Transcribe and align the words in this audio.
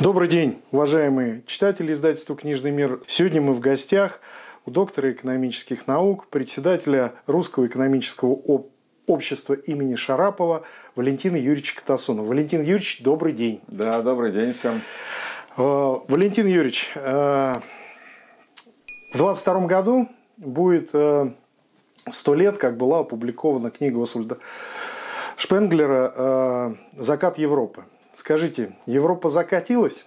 Добрый 0.00 0.28
день, 0.28 0.62
уважаемые 0.72 1.42
читатели 1.44 1.92
издательства 1.92 2.34
«Книжный 2.34 2.70
мир». 2.70 3.02
Сегодня 3.06 3.42
мы 3.42 3.52
в 3.52 3.60
гостях 3.60 4.20
у 4.64 4.70
доктора 4.70 5.12
экономических 5.12 5.86
наук, 5.86 6.26
председателя 6.28 7.12
Русского 7.26 7.66
экономического 7.66 8.40
общества 9.06 9.52
имени 9.52 9.96
Шарапова 9.96 10.62
Валентина 10.96 11.36
Юрьевича 11.36 11.76
Катасонова. 11.76 12.24
Валентин 12.24 12.62
Юрьевич, 12.62 13.02
добрый 13.02 13.34
день. 13.34 13.60
Да, 13.66 14.00
добрый 14.00 14.32
день 14.32 14.54
всем. 14.54 14.80
Э, 15.58 15.96
Валентин 16.08 16.46
Юрьевич, 16.46 16.92
э, 16.94 17.56
в 19.12 19.18
22 19.18 19.66
году 19.66 20.08
будет 20.38 20.94
э, 20.94 21.30
сто 22.08 22.34
лет, 22.34 22.56
как 22.56 22.78
была 22.78 23.00
опубликована 23.00 23.70
книга 23.70 24.02
Освальда 24.02 24.38
Шпенглера 25.36 26.74
«Закат 26.96 27.36
Европы». 27.36 27.84
Скажите, 28.12 28.76
Европа 28.86 29.28
закатилась? 29.28 30.04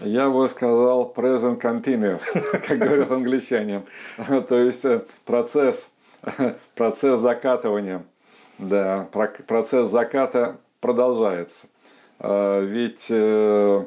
Я 0.00 0.30
бы 0.30 0.48
сказал 0.48 1.12
present 1.14 1.60
continuous, 1.60 2.22
как 2.66 2.78
говорят 2.78 3.10
англичане. 3.10 3.82
То 4.48 4.58
есть 4.58 4.84
э, 4.84 5.02
процесс, 5.26 5.88
процесс 6.74 7.20
закатывания, 7.20 8.02
да, 8.58 9.08
процесс 9.46 9.90
заката 9.90 10.56
продолжается. 10.80 11.66
А, 12.18 12.60
ведь 12.60 13.06
э, 13.10 13.84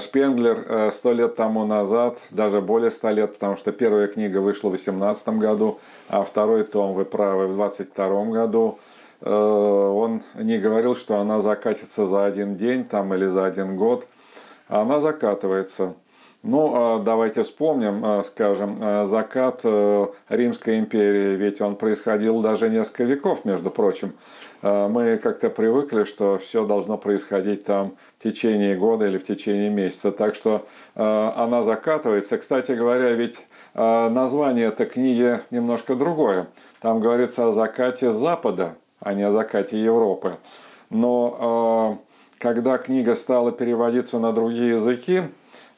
Шпенглер 0.00 0.64
э, 0.68 0.90
сто 0.92 1.12
лет 1.12 1.34
тому 1.34 1.66
назад, 1.66 2.20
даже 2.30 2.60
более 2.60 2.92
ста 2.92 3.10
лет, 3.10 3.34
потому 3.34 3.56
что 3.56 3.72
первая 3.72 4.06
книга 4.06 4.38
вышла 4.38 4.68
в 4.68 4.72
18 4.72 5.28
году, 5.30 5.80
а 6.08 6.22
второй 6.22 6.62
том, 6.62 6.94
вы 6.94 7.04
правы, 7.04 7.48
в 7.48 7.54
22 7.54 8.24
году, 8.26 8.78
он 9.24 10.22
не 10.34 10.58
говорил, 10.58 10.96
что 10.96 11.18
она 11.18 11.40
закатится 11.40 12.06
за 12.06 12.24
один 12.24 12.56
день 12.56 12.84
там, 12.84 13.14
или 13.14 13.26
за 13.26 13.44
один 13.46 13.76
год. 13.76 14.06
Она 14.68 15.00
закатывается. 15.00 15.94
Ну, 16.44 16.72
а 16.74 16.98
давайте 16.98 17.44
вспомним, 17.44 18.04
э, 18.04 18.24
скажем, 18.24 18.76
э, 18.80 19.06
закат 19.06 19.64
Римской 20.28 20.80
империи, 20.80 21.36
ведь 21.36 21.60
он 21.60 21.76
происходил 21.76 22.40
даже 22.40 22.68
несколько 22.68 23.04
веков, 23.04 23.44
между 23.44 23.70
прочим. 23.70 24.14
Мы 24.62 25.18
как-то 25.20 25.50
привыкли, 25.50 26.04
что 26.04 26.38
все 26.38 26.64
должно 26.64 26.96
происходить 26.96 27.64
там 27.64 27.96
в 28.18 28.22
течение 28.22 28.76
года 28.76 29.06
или 29.08 29.18
в 29.18 29.24
течение 29.24 29.70
месяца. 29.70 30.12
Так 30.12 30.36
что 30.36 30.66
она 30.94 31.64
закатывается. 31.64 32.38
Кстати 32.38 32.70
говоря, 32.70 33.10
ведь 33.10 33.44
название 33.74 34.68
этой 34.68 34.86
книги 34.86 35.40
немножко 35.50 35.96
другое. 35.96 36.46
Там 36.80 37.00
говорится 37.00 37.48
о 37.48 37.52
закате 37.52 38.12
Запада, 38.12 38.76
а 39.02 39.14
не 39.14 39.22
о 39.22 39.32
закате 39.32 39.82
Европы. 39.82 40.38
Но 40.90 41.98
э, 42.00 42.38
когда 42.38 42.78
книга 42.78 43.14
стала 43.14 43.52
переводиться 43.52 44.18
на 44.18 44.32
другие 44.32 44.76
языки, 44.76 45.22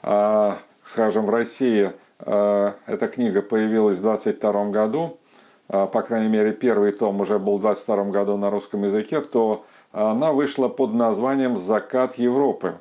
э, 0.03 0.53
скажем, 0.83 1.27
в 1.27 1.31
России 1.31 1.93
э, 2.21 2.73
эта 2.87 3.09
книга 3.09 3.43
появилась 3.43 3.99
в 3.99 4.03
22 4.03 4.67
году, 4.67 5.19
по 5.67 6.03
крайней 6.03 6.29
мере, 6.29 6.53
первый 6.53 6.93
том 6.93 7.23
уже 7.23 7.39
был 7.39 7.57
в 7.57 7.63
22 7.63 8.05
году 8.05 8.37
на 8.37 8.51
русском 8.51 8.85
языке, 8.85 9.23
то 9.23 9.65
она 9.93 10.33
вышла 10.33 10.69
под 10.69 10.93
названием 10.93 11.57
«Закат 11.57 12.17
Европы». 12.17 12.75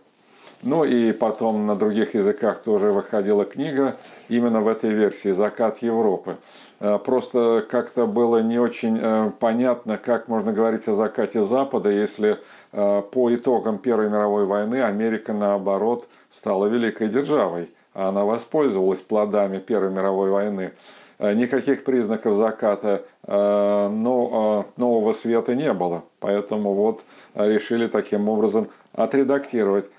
Ну 0.63 0.85
и 0.85 1.11
потом 1.11 1.67
на 1.67 1.75
других 1.75 2.15
языках 2.15 2.63
тоже 2.63 2.93
выходила 2.93 3.43
книга 3.43 3.97
именно 4.29 4.61
в 4.61 4.67
этой 4.69 4.91
версии 4.91 5.31
«Закат 5.31 5.79
Европы». 5.79 6.37
Э, 6.79 6.99
просто 6.99 7.65
как-то 7.69 8.07
было 8.07 8.41
не 8.41 8.59
очень 8.59 8.97
э, 9.01 9.31
понятно, 9.39 9.97
как 9.97 10.29
можно 10.29 10.53
говорить 10.53 10.87
о 10.87 10.95
закате 10.95 11.43
Запада, 11.43 11.89
если 11.89 12.37
э, 12.71 13.01
по 13.11 13.35
итогам 13.35 13.77
Первой 13.77 14.09
мировой 14.09 14.45
войны 14.45 14.81
Америка, 14.81 15.33
наоборот, 15.33 16.07
стала 16.29 16.67
великой 16.67 17.09
державой. 17.09 17.69
А 17.93 18.07
она 18.07 18.23
воспользовалась 18.23 19.01
плодами 19.01 19.59
Первой 19.59 19.91
мировой 19.91 20.31
войны. 20.31 20.71
Никаких 21.19 21.83
признаков 21.83 22.35
заката 22.35 23.03
но, 23.27 24.65
нового 24.77 25.13
света 25.13 25.53
не 25.53 25.71
было. 25.71 26.03
Поэтому 26.19 26.73
вот 26.73 27.05
решили 27.35 27.87
таким 27.87 28.27
образом 28.27 28.67
отредактировать 28.93 29.89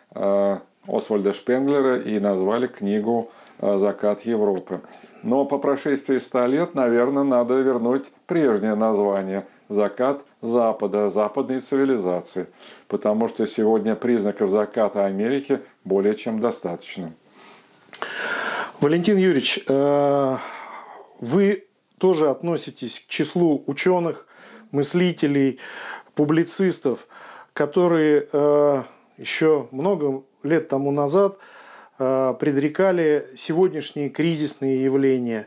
Освальда 0.86 1.32
Шпенглера 1.32 1.98
и 1.98 2.18
назвали 2.18 2.66
книгу 2.66 3.30
Э, 3.60 3.78
закат 3.78 4.22
Европы. 4.22 4.80
Но 5.22 5.44
по 5.44 5.58
прошествии 5.58 6.18
ста 6.18 6.46
лет, 6.46 6.74
наверное, 6.74 7.22
надо 7.22 7.54
вернуть 7.60 8.06
прежнее 8.26 8.74
название– 8.74 9.46
закат 9.68 10.24
Запада, 10.42 11.08
западной 11.08 11.60
цивилизации, 11.60 12.48
потому 12.88 13.28
что 13.28 13.46
сегодня 13.46 13.94
признаков 13.94 14.50
заката 14.50 15.06
Америки 15.06 15.60
более 15.84 16.14
чем 16.14 16.40
достаточно. 16.40 17.12
Валентин 18.80 19.16
Юрьевич, 19.16 19.60
э, 19.66 20.36
вы 21.20 21.64
тоже 21.98 22.28
относитесь 22.28 23.00
к 23.00 23.06
числу 23.06 23.62
ученых, 23.66 24.26
мыслителей, 24.72 25.60
публицистов, 26.14 27.06
которые 27.54 28.28
э, 28.30 28.82
еще 29.16 29.68
много 29.70 30.22
лет 30.42 30.68
тому 30.68 30.90
назад– 30.92 31.38
Э, 31.96 32.34
предрекали 32.38 33.28
сегодняшние 33.36 34.08
кризисные 34.08 34.82
явления. 34.82 35.46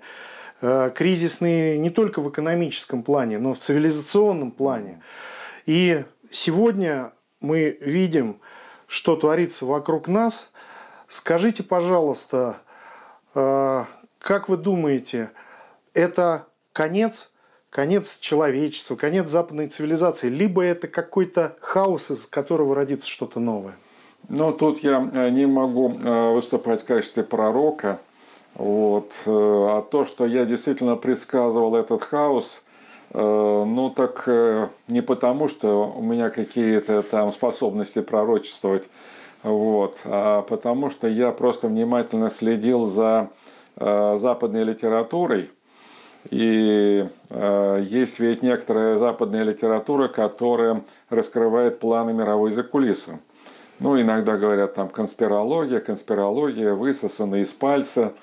Э, 0.61 0.91
кризисные 0.95 1.77
не 1.77 1.89
только 1.89 2.21
в 2.21 2.29
экономическом 2.29 3.03
плане, 3.03 3.37
но 3.37 3.53
в 3.53 3.59
цивилизационном 3.59 4.51
плане. 4.51 5.01
И 5.65 6.05
сегодня 6.31 7.11
мы 7.41 7.77
видим, 7.81 8.39
что 8.87 9.17
творится 9.17 9.65
вокруг 9.65 10.07
нас. 10.07 10.51
Скажите, 11.09 11.63
пожалуйста, 11.63 12.57
как 13.33 14.49
вы 14.49 14.57
думаете, 14.57 15.31
это 15.93 16.47
конец, 16.73 17.31
конец 17.69 18.19
человечества, 18.19 18.95
конец 18.95 19.29
западной 19.29 19.67
цивилизации, 19.67 20.29
либо 20.29 20.63
это 20.63 20.87
какой-то 20.87 21.55
хаос, 21.59 22.11
из 22.11 22.27
которого 22.27 22.75
родится 22.75 23.07
что-то 23.07 23.39
новое? 23.39 23.75
Ну, 24.29 24.51
тут 24.51 24.79
я 24.79 25.09
э, 25.13 25.29
не 25.29 25.45
могу 25.45 25.93
э, 25.93 26.33
выступать 26.33 26.81
в 26.81 26.85
качестве 26.85 27.23
пророка. 27.23 27.99
Вот. 28.55 29.11
Э, 29.25 29.29
а 29.29 29.81
то, 29.81 30.05
что 30.05 30.25
я 30.25 30.45
действительно 30.45 30.95
предсказывал 30.95 31.75
этот 31.75 32.03
хаос, 32.03 32.61
ну 33.13 33.89
так 33.95 34.27
не 34.89 35.01
потому, 35.01 35.47
что 35.47 35.93
у 35.95 36.01
меня 36.01 36.29
какие-то 36.29 37.01
там 37.03 37.31
способности 37.31 38.01
пророчествовать, 38.01 38.83
вот, 39.43 40.01
а 40.03 40.41
потому 40.41 40.89
что 40.89 41.07
я 41.07 41.31
просто 41.31 41.69
внимательно 41.69 42.29
следил 42.29 42.83
за 42.83 43.29
западной 43.77 44.65
литературой. 44.65 45.49
И 46.29 47.07
есть 47.79 48.19
ведь 48.19 48.43
некоторая 48.43 48.97
западная 48.97 49.43
литература, 49.43 50.07
которая 50.07 50.83
раскрывает 51.09 51.79
планы 51.79 52.13
мировой 52.13 52.51
закулисы. 52.51 53.19
Ну, 53.79 53.99
иногда 53.99 54.37
говорят 54.37 54.73
там 54.73 54.89
конспирология, 54.89 55.79
конспирология, 55.79 56.73
высосана 56.73 57.35
из 57.35 57.53
пальца. 57.53 58.13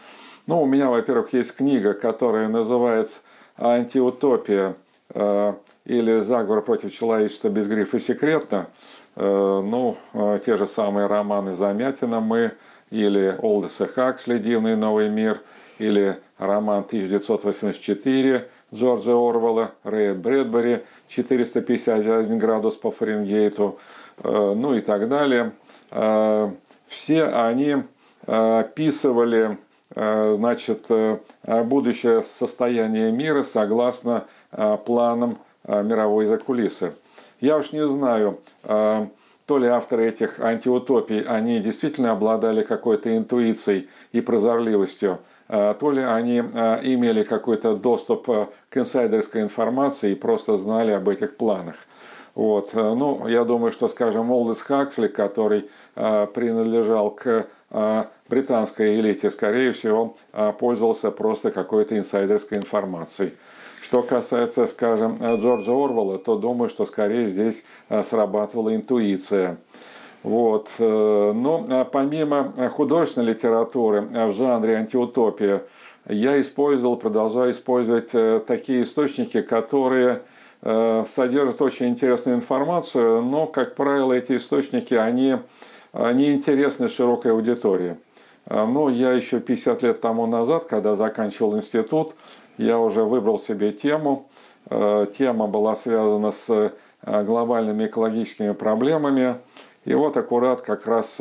Ну, 0.46 0.60
у 0.60 0.66
меня, 0.66 0.90
во-первых, 0.90 1.32
есть 1.32 1.54
книга, 1.54 1.94
которая 1.94 2.48
называется 2.48 3.20
«Антиутопия» 3.56 4.74
э, 5.10 5.54
или 5.84 6.20
«Заговор 6.20 6.60
против 6.62 6.92
человечества 6.92 7.48
без 7.48 7.68
грифа 7.68 8.00
секретно». 8.00 8.66
Э, 9.14 9.62
ну, 9.64 9.96
э, 10.12 10.40
те 10.44 10.56
же 10.56 10.66
самые 10.66 11.06
романы 11.06 11.54
Замятина 11.54 12.18
мы, 12.18 12.52
или 12.90 13.36
Олдеса 13.40 13.86
Хаксли 13.86 14.38
«Дивный 14.38 14.74
новый 14.74 15.08
мир», 15.08 15.40
или 15.78 16.18
роман 16.38 16.84
1984 16.84 18.48
Джорджа 18.72 19.12
Орвелла, 19.12 19.72
Рэя 19.84 20.14
Брэдбери 20.14 20.80
«451 21.08 22.36
градус 22.36 22.76
по 22.76 22.90
Фаренгейту», 22.90 23.78
Э, 24.18 24.54
ну 24.56 24.74
и 24.74 24.80
так 24.80 25.08
далее. 25.08 25.52
Э, 25.90 26.50
все 26.86 27.24
они 27.24 27.76
э, 28.26 28.58
описывали 28.60 29.58
значит, 29.96 30.88
будущее 31.46 32.24
состояние 32.24 33.12
мира 33.12 33.44
согласно 33.44 34.24
планам 34.50 35.38
мировой 35.68 36.26
закулисы. 36.26 36.94
Я 37.40 37.58
уж 37.58 37.70
не 37.70 37.86
знаю, 37.86 38.40
то 38.64 39.58
ли 39.58 39.68
авторы 39.68 40.08
этих 40.08 40.40
антиутопий, 40.40 41.20
они 41.20 41.60
действительно 41.60 42.10
обладали 42.10 42.64
какой-то 42.64 43.16
интуицией 43.16 43.88
и 44.10 44.20
прозорливостью, 44.20 45.20
то 45.48 45.90
ли 45.90 46.02
они 46.02 46.38
имели 46.38 47.22
какой-то 47.22 47.76
доступ 47.76 48.26
к 48.70 48.76
инсайдерской 48.76 49.42
информации 49.42 50.12
и 50.12 50.14
просто 50.14 50.56
знали 50.56 50.92
об 50.92 51.08
этих 51.08 51.36
планах. 51.36 51.76
Вот. 52.34 52.70
Э, 52.74 52.94
ну, 52.94 53.26
я 53.28 53.44
думаю, 53.44 53.72
что, 53.72 53.88
скажем, 53.88 54.30
Олдес 54.30 54.62
Хаксли, 54.62 55.08
который 55.08 55.70
э, 55.94 56.26
принадлежал 56.34 57.10
к 57.10 57.46
э, 57.70 58.04
британской 58.28 58.98
элите, 59.00 59.30
скорее 59.30 59.72
всего, 59.72 60.14
э, 60.32 60.52
пользовался 60.58 61.10
просто 61.10 61.50
какой-то 61.50 61.96
инсайдерской 61.96 62.58
информацией. 62.58 63.34
Что 63.82 64.02
касается, 64.02 64.66
скажем, 64.66 65.18
Джорджа 65.18 65.72
Орвелла, 65.72 66.18
то 66.18 66.36
думаю, 66.36 66.68
что 66.68 66.86
скорее 66.86 67.28
здесь 67.28 67.64
э, 67.88 68.02
срабатывала 68.02 68.74
интуиция. 68.74 69.58
Вот. 70.24 70.70
Но 70.80 71.66
а 71.68 71.84
помимо 71.84 72.52
художественной 72.74 73.28
литературы 73.28 74.00
в 74.00 74.32
жанре 74.32 74.78
антиутопия, 74.78 75.62
я 76.08 76.40
использовал, 76.40 76.96
продолжаю 76.96 77.52
использовать 77.52 78.10
такие 78.46 78.82
источники, 78.82 79.42
которые 79.42 80.22
содержат 80.62 81.60
очень 81.60 81.88
интересную 81.88 82.38
информацию, 82.38 83.22
но, 83.22 83.46
как 83.46 83.74
правило, 83.74 84.14
эти 84.14 84.36
источники, 84.36 84.94
они 84.94 85.36
не 85.92 86.32
интересны 86.32 86.88
широкой 86.88 87.32
аудитории. 87.32 87.96
Ну, 88.48 88.88
я 88.88 89.12
еще 89.12 89.40
50 89.40 89.82
лет 89.82 90.00
тому 90.00 90.26
назад, 90.26 90.64
когда 90.64 90.96
заканчивал 90.96 91.54
институт, 91.56 92.14
я 92.56 92.78
уже 92.78 93.04
выбрал 93.04 93.38
себе 93.38 93.72
тему. 93.72 94.26
Тема 94.70 95.46
была 95.48 95.74
связана 95.74 96.30
с 96.30 96.72
глобальными 97.02 97.86
экологическими 97.86 98.52
проблемами. 98.52 99.34
И 99.84 99.94
вот 99.94 100.16
аккурат 100.16 100.60
как 100.60 100.86
раз 100.86 101.20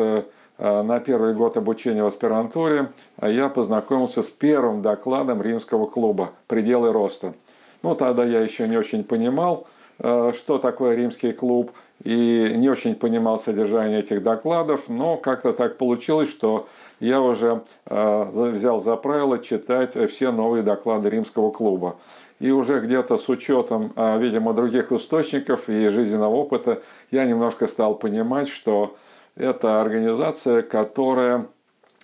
на 0.58 1.00
первый 1.00 1.34
год 1.34 1.58
обучения 1.58 2.04
в 2.04 2.08
аспирантуре 2.08 2.92
я 3.22 3.50
познакомился 3.50 4.22
с 4.22 4.30
первым 4.30 4.82
докладом 4.82 5.42
римского 5.42 5.86
клуба 5.88 6.32
«Пределы 6.48 6.92
роста». 6.92 7.34
Ну, 7.82 7.96
тогда 7.96 8.24
я 8.24 8.40
еще 8.40 8.68
не 8.68 8.78
очень 8.78 9.04
понимал, 9.04 9.68
что 9.98 10.58
такое 10.62 10.96
римский 10.96 11.34
клуб, 11.34 11.72
и 12.04 12.54
не 12.56 12.70
очень 12.70 12.96
понимал 12.96 13.38
содержание 13.38 14.00
этих 14.00 14.24
докладов, 14.24 14.90
но 14.90 15.18
как-то 15.18 15.54
так 15.54 15.78
получилось, 15.78 16.30
что 16.30 16.68
я 17.00 17.22
уже 17.22 17.62
взял 17.86 18.80
за 18.80 18.96
правило 18.96 19.40
читать 19.40 19.96
все 20.12 20.32
новые 20.32 20.64
доклады 20.64 21.10
римского 21.10 21.52
клуба. 21.52 21.98
И 22.44 22.52
уже 22.52 22.82
где-то 22.82 23.18
с 23.18 23.30
учетом, 23.30 23.94
видимо, 24.20 24.54
других 24.54 24.92
источников 24.92 25.70
и 25.70 25.88
жизненного 25.88 26.36
опыта, 26.36 26.82
я 27.10 27.24
немножко 27.24 27.68
стал 27.68 27.96
понимать, 27.96 28.50
что 28.50 28.98
это 29.38 29.80
организация, 29.80 30.62
которая, 30.62 31.46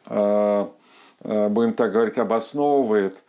будем 0.05 1.73
так 1.73 1.91
говорить, 1.91 2.17
обосновывает 2.17 3.21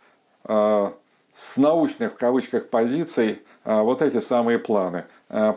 с 0.47 1.57
научных 1.57 2.13
в 2.13 2.15
кавычках 2.15 2.69
позиций 2.69 3.41
вот 3.65 4.01
эти 4.01 4.21
самые 4.21 4.57
планы. 4.57 5.03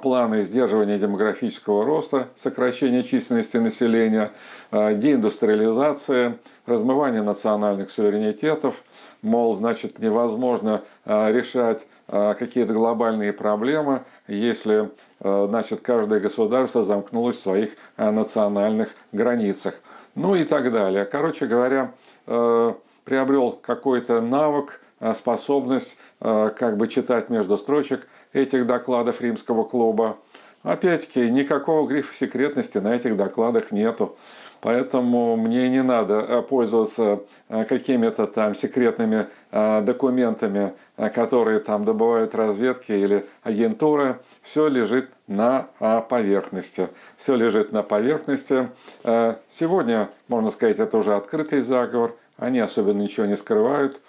Планы 0.03 0.43
сдерживания 0.43 0.99
демографического 0.99 1.85
роста, 1.85 2.31
сокращения 2.35 3.05
численности 3.05 3.59
населения, 3.59 4.33
деиндустриализация, 4.73 6.39
размывание 6.67 7.23
национальных 7.23 7.91
суверенитетов. 7.91 8.83
Мол, 9.23 9.55
значит, 9.55 9.99
невозможно 9.99 10.83
решать 11.05 11.87
какие-то 12.07 12.73
глобальные 12.73 13.33
проблемы, 13.33 14.03
если 14.27 14.91
значит, 15.21 15.81
каждое 15.81 16.21
государство 16.21 16.83
замкнулось 16.85 17.37
в 17.37 17.41
своих 17.41 17.71
национальных 17.97 18.95
границах. 19.13 19.75
Ну 20.15 20.35
и 20.35 20.45
так 20.45 20.73
далее. 20.73 21.05
Короче 21.05 21.47
говоря, 21.47 21.93
приобрел 23.05 23.53
какой-то 23.53 24.21
навык, 24.21 24.81
способность 25.15 25.99
как 26.21 26.77
бы 26.77 26.87
читать 26.89 27.31
между 27.31 27.59
строчек 27.59 28.07
этих 28.33 28.67
докладов 28.67 29.21
римского 29.21 29.65
клуба. 29.65 30.17
Опять-таки, 30.63 31.29
никакого 31.31 31.87
грифа 31.87 32.15
секретности 32.15 32.79
на 32.79 32.95
этих 32.95 33.17
докладах 33.17 33.71
нету. 33.71 34.17
Поэтому 34.65 35.37
мне 35.37 35.69
не 35.69 35.83
надо 35.83 36.15
э, 36.15 36.41
пользоваться 36.41 37.21
э, 37.51 37.67
какими-то 37.67 38.27
там 38.27 38.55
секретными 38.55 39.27
э, 39.51 39.83
документами, 39.83 40.73
которые 41.15 41.61
там 41.61 41.85
добывают 41.85 42.35
разведки 42.35 42.93
или 42.93 43.27
агентуры. 43.43 44.21
Все 44.41 44.69
лежит 44.69 45.11
на 45.27 45.67
поверхности. 46.09 46.89
Все 47.19 47.35
лежит 47.35 47.73
на 47.73 47.83
поверхности. 47.83 48.69
Сегодня, 49.49 50.09
можно 50.29 50.51
сказать, 50.53 50.79
это 50.79 50.97
уже 50.99 51.15
открытый 51.17 51.61
заговор. 51.61 52.15
Они 52.37 52.61
особенно 52.61 53.03
ничего 53.03 53.27
не 53.27 53.37
скрывают. 53.37 54.01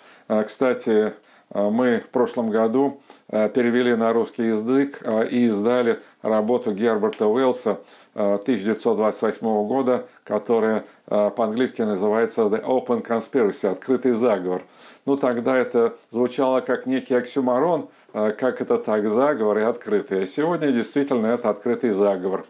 Кстати, 0.45 1.13
мы 1.55 2.03
в 2.05 2.09
прошлом 2.09 2.49
году 2.49 2.99
перевели 3.29 3.95
на 3.95 4.11
русский 4.11 4.43
язык 4.43 5.01
и 5.31 5.45
издали 5.45 5.99
работу 6.21 6.73
Герберта 6.73 7.27
Уэллса 7.27 7.79
1928 8.13 9.65
года, 9.65 10.05
которая 10.25 10.83
по-английски 11.07 11.81
называется 11.81 12.41
The 12.41 12.63
Open 12.63 13.05
Conspiracy, 13.05 13.71
открытый 13.71 14.11
заговор. 14.11 14.63
Ну, 15.05 15.15
тогда 15.15 15.55
это 15.55 15.95
звучало 16.09 16.59
как 16.59 16.85
некий 16.85 17.15
оксюмарон, 17.15 17.87
как 18.11 18.59
это 18.59 18.77
так, 18.77 19.07
заговор 19.09 19.59
и 19.59 19.61
открытый. 19.61 20.23
А 20.23 20.25
сегодня 20.25 20.71
действительно 20.71 21.27
это 21.27 21.49
открытый 21.49 21.91
заговор. 21.91 22.45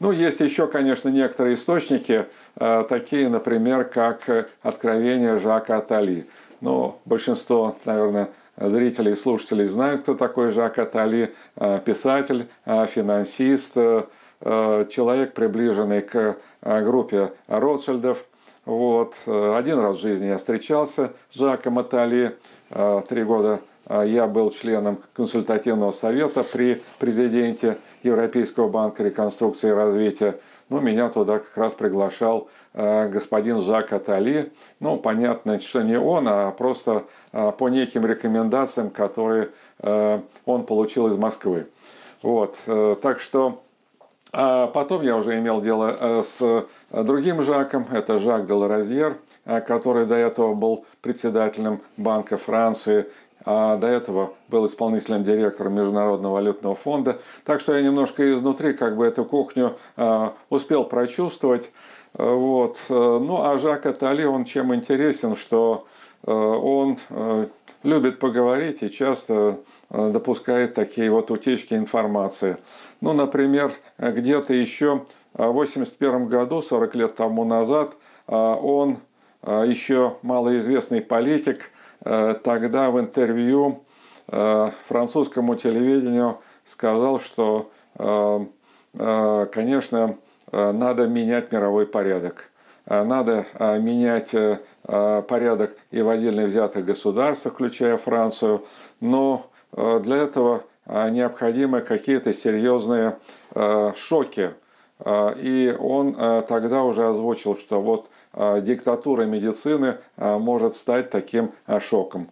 Ну, 0.00 0.12
есть 0.12 0.40
еще, 0.40 0.66
конечно, 0.66 1.08
некоторые 1.08 1.54
источники, 1.56 2.24
такие, 2.88 3.28
например, 3.28 3.84
как 3.84 4.50
«Откровение 4.62 5.38
Жака 5.38 5.78
Атали». 5.78 6.26
Ну, 6.62 6.98
большинство, 7.04 7.76
наверное, 7.84 8.28
зрителей 8.58 9.12
и 9.12 9.16
слушателей 9.16 9.64
знают, 9.66 10.02
кто 10.02 10.14
такой 10.14 10.50
Жак 10.50 10.78
Атали, 10.78 11.34
писатель, 11.84 12.46
финансист, 12.64 13.74
человек, 13.74 15.34
приближенный 15.34 16.02
к 16.02 16.36
группе 16.62 17.32
Ротшильдов. 17.48 18.24
Вот. 18.64 19.14
Один 19.26 19.78
раз 19.78 19.96
в 19.96 20.00
жизни 20.00 20.26
я 20.26 20.38
встречался 20.38 21.12
с 21.30 21.38
Жаком 21.38 21.78
Атали. 21.78 22.36
Три 23.08 23.24
года 23.24 23.60
я 23.88 24.26
был 24.26 24.50
членом 24.50 24.98
консультативного 25.14 25.92
совета 25.92 26.42
при 26.42 26.82
президенте 26.98 27.78
Европейского 28.02 28.68
банка 28.68 29.02
реконструкции 29.02 29.68
и 29.68 29.72
развития. 29.72 30.38
Ну, 30.68 30.80
меня 30.80 31.08
туда 31.10 31.38
как 31.38 31.56
раз 31.56 31.74
приглашал 31.74 32.48
Э, 32.65 32.65
господин 32.76 33.62
Жак 33.62 33.92
Атали. 33.92 34.52
Ну, 34.80 34.98
понятно, 34.98 35.58
что 35.58 35.82
не 35.82 35.98
он, 35.98 36.28
а 36.28 36.50
просто 36.50 37.04
э, 37.32 37.52
по 37.56 37.68
неким 37.68 38.04
рекомендациям, 38.04 38.90
которые 38.90 39.48
э, 39.80 40.20
он 40.44 40.66
получил 40.66 41.06
из 41.06 41.16
Москвы. 41.16 41.66
Вот, 42.22 42.58
так 43.00 43.20
что 43.20 43.62
а 44.32 44.66
потом 44.66 45.02
я 45.02 45.16
уже 45.16 45.38
имел 45.38 45.60
дело 45.60 46.22
с 46.22 46.66
другим 46.90 47.42
Жаком, 47.42 47.86
это 47.92 48.18
Жак 48.18 48.46
де 48.46 48.52
Ларазьер, 48.52 49.18
который 49.44 50.06
до 50.06 50.16
этого 50.16 50.54
был 50.54 50.84
председателем 51.02 51.80
Банка 51.96 52.36
Франции, 52.36 53.06
а 53.44 53.76
до 53.76 53.86
этого 53.86 54.32
был 54.48 54.66
исполнительным 54.66 55.22
директором 55.22 55.74
Международного 55.74 56.32
валютного 56.34 56.74
фонда. 56.74 57.20
Так 57.44 57.60
что 57.60 57.76
я 57.76 57.82
немножко 57.82 58.34
изнутри 58.34 58.72
как 58.72 58.96
бы 58.96 59.06
эту 59.06 59.24
кухню 59.24 59.76
успел 60.50 60.84
прочувствовать. 60.84 61.70
Вот. 62.16 62.78
Ну, 62.88 63.42
а 63.42 63.58
Жак 63.58 63.84
Атали, 63.84 64.24
он 64.24 64.46
чем 64.46 64.74
интересен, 64.74 65.36
что 65.36 65.86
э, 66.22 66.32
он 66.32 66.96
э, 67.10 67.46
любит 67.82 68.18
поговорить 68.20 68.82
и 68.82 68.90
часто 68.90 69.58
э, 69.90 70.10
допускает 70.10 70.72
такие 70.72 71.10
вот 71.10 71.30
утечки 71.30 71.74
информации. 71.74 72.56
Ну, 73.02 73.12
например, 73.12 73.72
где-то 73.98 74.54
еще 74.54 75.04
в 75.34 75.42
1981 75.42 76.28
году, 76.28 76.62
40 76.62 76.94
лет 76.94 77.14
тому 77.14 77.44
назад, 77.44 77.94
он, 78.26 78.96
еще 79.42 80.16
малоизвестный 80.22 81.02
политик, 81.02 81.70
тогда 82.00 82.90
в 82.90 82.98
интервью 82.98 83.84
французскому 84.26 85.54
телевидению 85.56 86.38
сказал, 86.64 87.20
что, 87.20 87.70
конечно, 88.96 90.16
надо 90.52 91.06
менять 91.06 91.52
мировой 91.52 91.86
порядок. 91.86 92.50
Э, 92.86 93.02
надо 93.02 93.46
э, 93.54 93.78
менять 93.78 94.34
порядок 94.82 95.76
и 95.90 96.00
в 96.00 96.08
отдельно 96.08 96.44
взятых 96.44 96.84
государствах, 96.84 97.54
включая 97.54 97.98
Францию. 97.98 98.64
Но 99.00 99.50
для 99.72 100.18
этого 100.18 100.62
необходимы 100.86 101.80
какие-то 101.80 102.32
серьезные 102.32 103.16
шоки. 103.96 104.52
И 105.04 105.76
он 105.76 106.14
тогда 106.46 106.84
уже 106.84 107.08
озвучил, 107.08 107.58
что 107.58 107.82
вот 107.82 108.10
диктатура 108.32 109.24
медицины 109.24 109.96
может 110.16 110.76
стать 110.76 111.10
таким 111.10 111.50
шоком. 111.80 112.30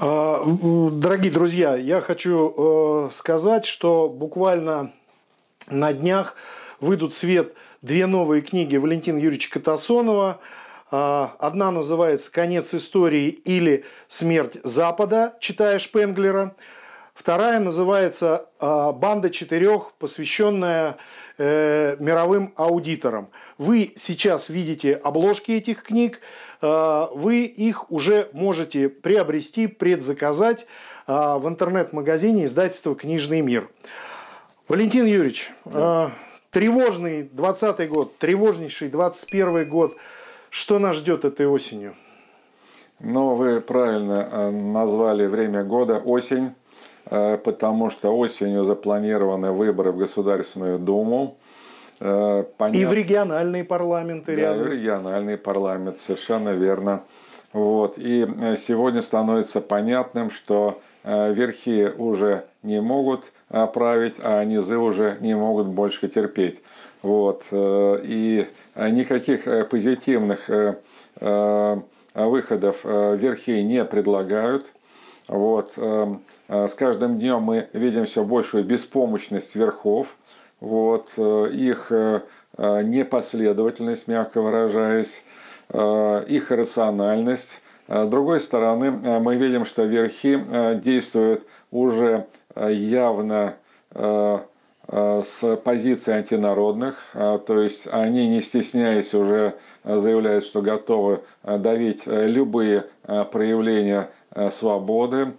Дорогие 0.00 1.30
друзья, 1.30 1.76
я 1.76 2.00
хочу 2.00 3.10
сказать, 3.12 3.66
что 3.66 4.08
буквально 4.08 4.90
на 5.70 5.92
днях 5.92 6.34
выйдут 6.80 7.14
в 7.14 7.16
свет 7.16 7.54
две 7.82 8.06
новые 8.06 8.42
книги 8.42 8.76
Валентина 8.76 9.18
Юрьевича 9.18 9.50
Катасонова. 9.50 10.40
А, 10.90 11.36
одна 11.38 11.70
называется 11.70 12.32
«Конец 12.32 12.74
истории» 12.74 13.28
или 13.28 13.84
«Смерть 14.08 14.56
Запада», 14.64 15.36
читая 15.40 15.78
Шпенглера. 15.78 16.56
Вторая 17.14 17.60
называется 17.60 18.48
а, 18.58 18.92
«Банда 18.92 19.30
четырех», 19.30 19.92
посвященная 19.98 20.96
э, 21.38 21.96
мировым 22.00 22.52
аудиторам. 22.56 23.28
Вы 23.56 23.92
сейчас 23.94 24.48
видите 24.48 24.94
обложки 24.94 25.52
этих 25.52 25.82
книг, 25.82 26.20
а, 26.60 27.10
вы 27.14 27.44
их 27.44 27.90
уже 27.90 28.28
можете 28.32 28.88
приобрести, 28.88 29.66
предзаказать 29.66 30.66
в 31.06 31.42
интернет-магазине 31.48 32.44
издательства 32.44 32.94
«Книжный 32.94 33.40
мир». 33.40 33.68
Валентин 34.68 35.06
Юрьевич, 35.06 35.50
тревожный 36.50 37.22
20 37.22 37.88
год, 37.88 38.16
тревожнейший 38.18 38.88
21 38.88 39.68
год. 39.68 39.96
Что 40.50 40.78
нас 40.78 40.96
ждет 40.96 41.24
этой 41.24 41.46
осенью? 41.46 41.94
Ну, 42.98 43.34
вы 43.34 43.60
правильно 43.60 44.28
э, 44.30 44.50
назвали 44.50 45.26
время 45.26 45.64
года 45.64 45.98
осень, 45.98 46.52
э, 47.06 47.38
потому 47.38 47.88
что 47.88 48.16
осенью 48.16 48.64
запланированы 48.64 49.52
выборы 49.52 49.92
в 49.92 49.96
Государственную 49.96 50.78
Думу. 50.78 51.38
Э, 52.00 52.44
понят... 52.58 52.76
И 52.76 52.84
в 52.84 52.92
региональные 52.92 53.64
парламенты 53.64 54.34
да, 54.36 54.42
рядом. 54.42 54.72
региональный 54.72 55.38
парламент, 55.38 55.98
совершенно 55.98 56.50
верно. 56.50 57.04
Вот. 57.52 57.94
И 57.96 58.26
сегодня 58.58 59.02
становится 59.02 59.60
понятным, 59.60 60.30
что 60.30 60.80
верхи 61.04 61.92
уже 61.96 62.44
не 62.62 62.80
могут 62.80 63.32
править, 63.48 64.16
а 64.18 64.44
низы 64.44 64.76
уже 64.76 65.16
не 65.20 65.34
могут 65.34 65.66
больше 65.68 66.08
терпеть. 66.08 66.62
Вот. 67.02 67.46
И 67.52 68.46
никаких 68.76 69.68
позитивных 69.68 70.50
выходов 72.14 72.84
верхи 72.84 73.62
не 73.62 73.84
предлагают. 73.84 74.72
Вот. 75.28 75.78
С 76.48 76.74
каждым 76.74 77.18
днем 77.18 77.42
мы 77.42 77.68
видим 77.72 78.04
все 78.04 78.24
большую 78.24 78.64
беспомощность 78.64 79.54
верхов, 79.54 80.16
вот. 80.60 81.16
их 81.16 81.92
непоследовательность, 82.58 84.08
мягко 84.08 84.42
выражаясь, 84.42 85.24
их 85.72 86.50
рациональность. 86.50 87.62
С 87.90 88.06
другой 88.06 88.40
стороны, 88.40 88.90
мы 89.20 89.36
видим, 89.36 89.64
что 89.64 89.82
верхи 89.82 90.40
действуют 90.80 91.44
уже 91.70 92.26
явно 92.56 93.56
Э, 94.92 95.22
с 95.22 95.56
позиции 95.56 96.12
антинародных, 96.12 96.96
э, 97.14 97.38
то 97.46 97.60
есть 97.60 97.86
они, 97.92 98.26
не 98.26 98.40
стесняясь, 98.40 99.14
уже 99.14 99.54
заявляют, 99.84 100.44
что 100.44 100.62
готовы 100.62 101.20
э, 101.44 101.58
давить 101.58 102.02
любые 102.06 102.86
проявления 103.32 104.10
свободы, 104.50 105.32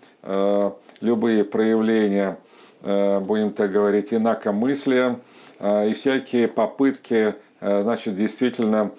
любые 0.99 1.45
проявления, 1.45 2.37
будем 2.83 3.53
так 3.53 3.71
говорить, 3.71 4.13
инакомыслия. 4.13 5.19
И 5.61 5.93
всякие 5.93 6.49
попытки, 6.49 7.35
значит, 7.61 8.17
действительно 8.17 8.91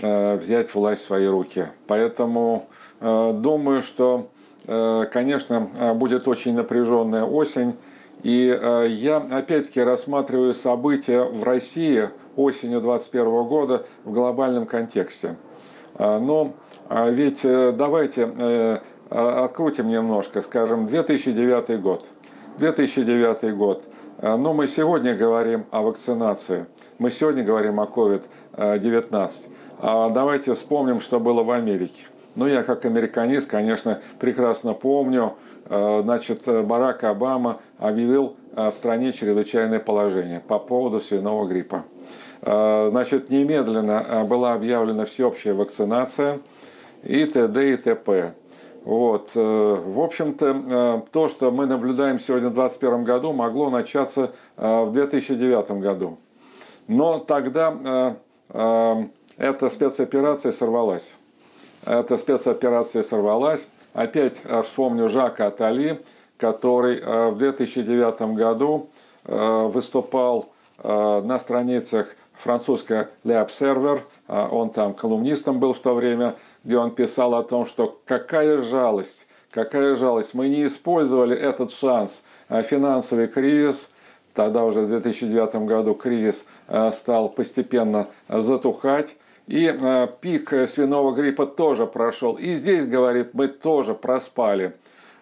взять 0.00 0.74
власть 0.74 1.02
в 1.02 1.06
свои 1.06 1.26
руки. 1.26 1.66
Поэтому 1.86 2.68
думаю, 3.00 3.82
что, 3.82 4.28
конечно, 4.66 5.94
будет 5.94 6.26
очень 6.26 6.54
напряженная 6.54 7.24
осень, 7.24 7.74
и 8.24 8.58
э, 8.58 8.86
я 8.88 9.18
опять-таки 9.18 9.82
рассматриваю 9.82 10.54
события 10.54 11.22
в 11.22 11.42
России 11.42 12.08
осенью 12.36 12.80
2021 12.80 13.44
года 13.44 13.86
в 14.04 14.12
глобальном 14.12 14.64
контексте. 14.64 15.36
Э, 15.98 16.18
но 16.18 16.54
э, 16.88 17.12
ведь 17.12 17.42
давайте 17.42 18.80
открутим 19.10 19.88
немножко, 19.88 20.40
скажем, 20.40 20.86
2009 20.86 21.80
год. 21.82 22.08
2009 22.58 23.54
год. 23.54 23.84
Но 24.22 24.54
мы 24.54 24.66
сегодня 24.66 25.14
говорим 25.14 25.66
о 25.70 25.82
вакцинации. 25.82 26.66
Мы 26.98 27.10
сегодня 27.10 27.44
говорим 27.44 27.78
о 27.78 27.84
COVID-19. 27.84 29.30
А 29.78 30.08
давайте 30.10 30.54
вспомним, 30.54 31.00
что 31.00 31.20
было 31.20 31.42
в 31.42 31.50
Америке. 31.50 32.04
Ну, 32.34 32.46
я 32.46 32.62
как 32.62 32.84
американист, 32.84 33.48
конечно, 33.48 34.00
прекрасно 34.18 34.74
помню, 34.74 35.34
Э, 35.66 36.00
значит, 36.02 36.46
Барак 36.66 37.04
Обама 37.04 37.60
объявил 37.78 38.36
э, 38.54 38.70
в 38.70 38.74
стране 38.74 39.12
чрезвычайное 39.12 39.80
положение 39.80 40.40
по 40.40 40.58
поводу 40.58 41.00
свиного 41.00 41.46
гриппа. 41.46 41.84
Э, 42.42 42.88
значит, 42.90 43.30
немедленно 43.30 44.24
была 44.28 44.54
объявлена 44.54 45.06
всеобщая 45.06 45.54
вакцинация 45.54 46.40
и 47.02 47.24
т.д. 47.24 47.72
и 47.72 47.76
т.п. 47.76 48.34
Вот. 48.84 49.34
В 49.34 49.98
общем-то, 49.98 51.06
то, 51.10 51.28
что 51.30 51.50
мы 51.50 51.64
наблюдаем 51.64 52.18
сегодня 52.18 52.50
в 52.50 52.54
2021 52.54 53.04
году, 53.04 53.32
могло 53.32 53.70
начаться 53.70 54.32
в 54.58 54.90
2009 54.92 55.70
году. 55.80 56.18
Но 56.86 57.18
тогда 57.18 58.14
эта 59.36 59.68
спецоперация 59.68 60.52
сорвалась. 60.52 61.16
Эта 61.84 62.16
спецоперация 62.16 63.02
сорвалась. 63.02 63.68
Опять 63.92 64.40
э, 64.44 64.62
вспомню 64.62 65.08
Жака 65.08 65.46
Атали, 65.46 66.02
который 66.38 66.98
э, 66.98 67.30
в 67.30 67.38
2009 67.38 68.36
году 68.36 68.88
э, 69.24 69.66
выступал 69.66 70.50
на 70.82 71.38
страницах 71.38 72.08
французской 72.34 73.06
Le 73.24 73.46
Observer, 73.46 74.00
он 74.28 74.68
там 74.68 74.92
колумнистом 74.92 75.60
был 75.60 75.72
в 75.72 75.78
то 75.78 75.94
время, 75.94 76.34
где 76.64 76.76
он 76.76 76.90
писал 76.90 77.36
о 77.36 77.44
том, 77.44 77.64
что 77.64 77.98
какая 78.04 78.58
жалость, 78.58 79.26
какая 79.50 79.94
жалость, 79.94 80.34
мы 80.34 80.48
не 80.48 80.66
использовали 80.66 81.34
этот 81.34 81.72
шанс, 81.72 82.24
финансовый 82.50 83.28
кризис, 83.28 83.88
тогда 84.34 84.64
уже 84.64 84.82
в 84.82 84.88
2009 84.88 85.54
году 85.64 85.94
кризис 85.94 86.44
стал 86.90 87.30
постепенно 87.30 88.08
затухать, 88.28 89.16
и 89.46 89.76
э, 89.78 90.08
пик 90.20 90.54
свиного 90.68 91.12
гриппа 91.12 91.46
тоже 91.46 91.86
прошел. 91.86 92.34
И 92.34 92.54
здесь, 92.54 92.86
говорит, 92.86 93.34
мы 93.34 93.48
тоже 93.48 93.94
проспали. 93.94 94.74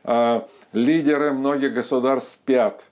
Э, 0.05 0.43
лидеры 0.73 1.33
многих 1.33 1.75
государств 1.75 2.33
спят. 2.33 2.87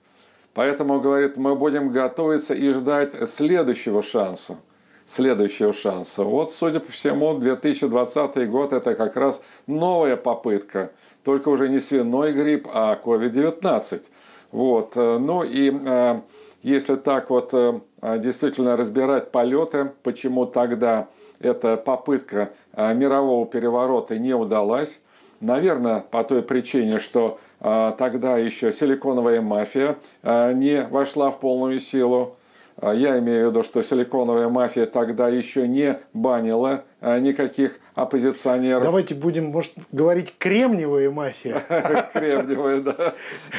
Поэтому, 0.53 0.99
говорит, 0.99 1.37
мы 1.37 1.55
будем 1.55 1.89
готовиться 1.89 2.53
и 2.53 2.73
ждать 2.73 3.29
следующего 3.29 4.03
шанса. 4.03 4.57
Следующего 5.05 5.71
шанса. 5.71 6.23
Вот, 6.23 6.51
судя 6.51 6.81
по 6.81 6.91
всему, 6.91 7.33
2020 7.33 8.49
год 8.49 8.73
это 8.73 8.95
как 8.95 9.15
раз 9.15 9.41
новая 9.67 10.17
попытка. 10.17 10.91
Только 11.23 11.49
уже 11.49 11.69
не 11.69 11.79
свиной 11.79 12.33
грипп, 12.33 12.67
а 12.73 12.99
COVID-19. 13.01 14.03
Вот. 14.51 14.95
Ну 14.95 15.43
и 15.43 15.71
э, 15.73 16.19
если 16.61 16.95
так 16.95 17.29
вот 17.29 17.53
э, 17.53 17.79
действительно 18.19 18.75
разбирать 18.75 19.31
полеты, 19.31 19.91
почему 20.03 20.45
тогда 20.45 21.07
эта 21.41 21.77
попытка 21.77 22.51
а, 22.73 22.93
мирового 22.93 23.45
переворота 23.45 24.17
не 24.17 24.33
удалась. 24.33 25.01
Наверное, 25.39 26.01
по 26.01 26.23
той 26.23 26.43
причине, 26.43 26.99
что 26.99 27.39
а, 27.59 27.91
тогда 27.93 28.37
еще 28.37 28.71
силиконовая 28.71 29.41
мафия 29.41 29.97
а, 30.23 30.53
не 30.53 30.83
вошла 30.83 31.31
в 31.31 31.39
полную 31.39 31.79
силу. 31.79 32.35
Я 32.81 33.19
имею 33.19 33.47
в 33.47 33.51
виду, 33.51 33.63
что 33.63 33.83
силиконовая 33.83 34.49
мафия 34.49 34.87
тогда 34.87 35.27
еще 35.27 35.67
не 35.67 35.99
банила 36.13 36.83
никаких 37.01 37.79
оппозиционеров. 37.93 38.81
Давайте 38.81 39.13
будем, 39.13 39.47
может, 39.47 39.73
говорить 39.91 40.33
кремниевая 40.39 41.11
мафия. 41.11 41.61
Кремниевая, 42.13 42.81
да. 42.81 43.13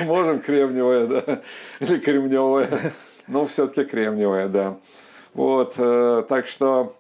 Можем 0.06 0.40
кремниевая, 0.40 1.06
да. 1.06 1.42
Или 1.78 2.00
кремневая. 2.00 2.68
Но 3.28 3.44
все-таки 3.44 3.84
кремниевая, 3.84 4.48
да. 4.48 4.76
Вот, 5.34 5.74
э, 5.78 6.24
так 6.28 6.46
что 6.46 6.94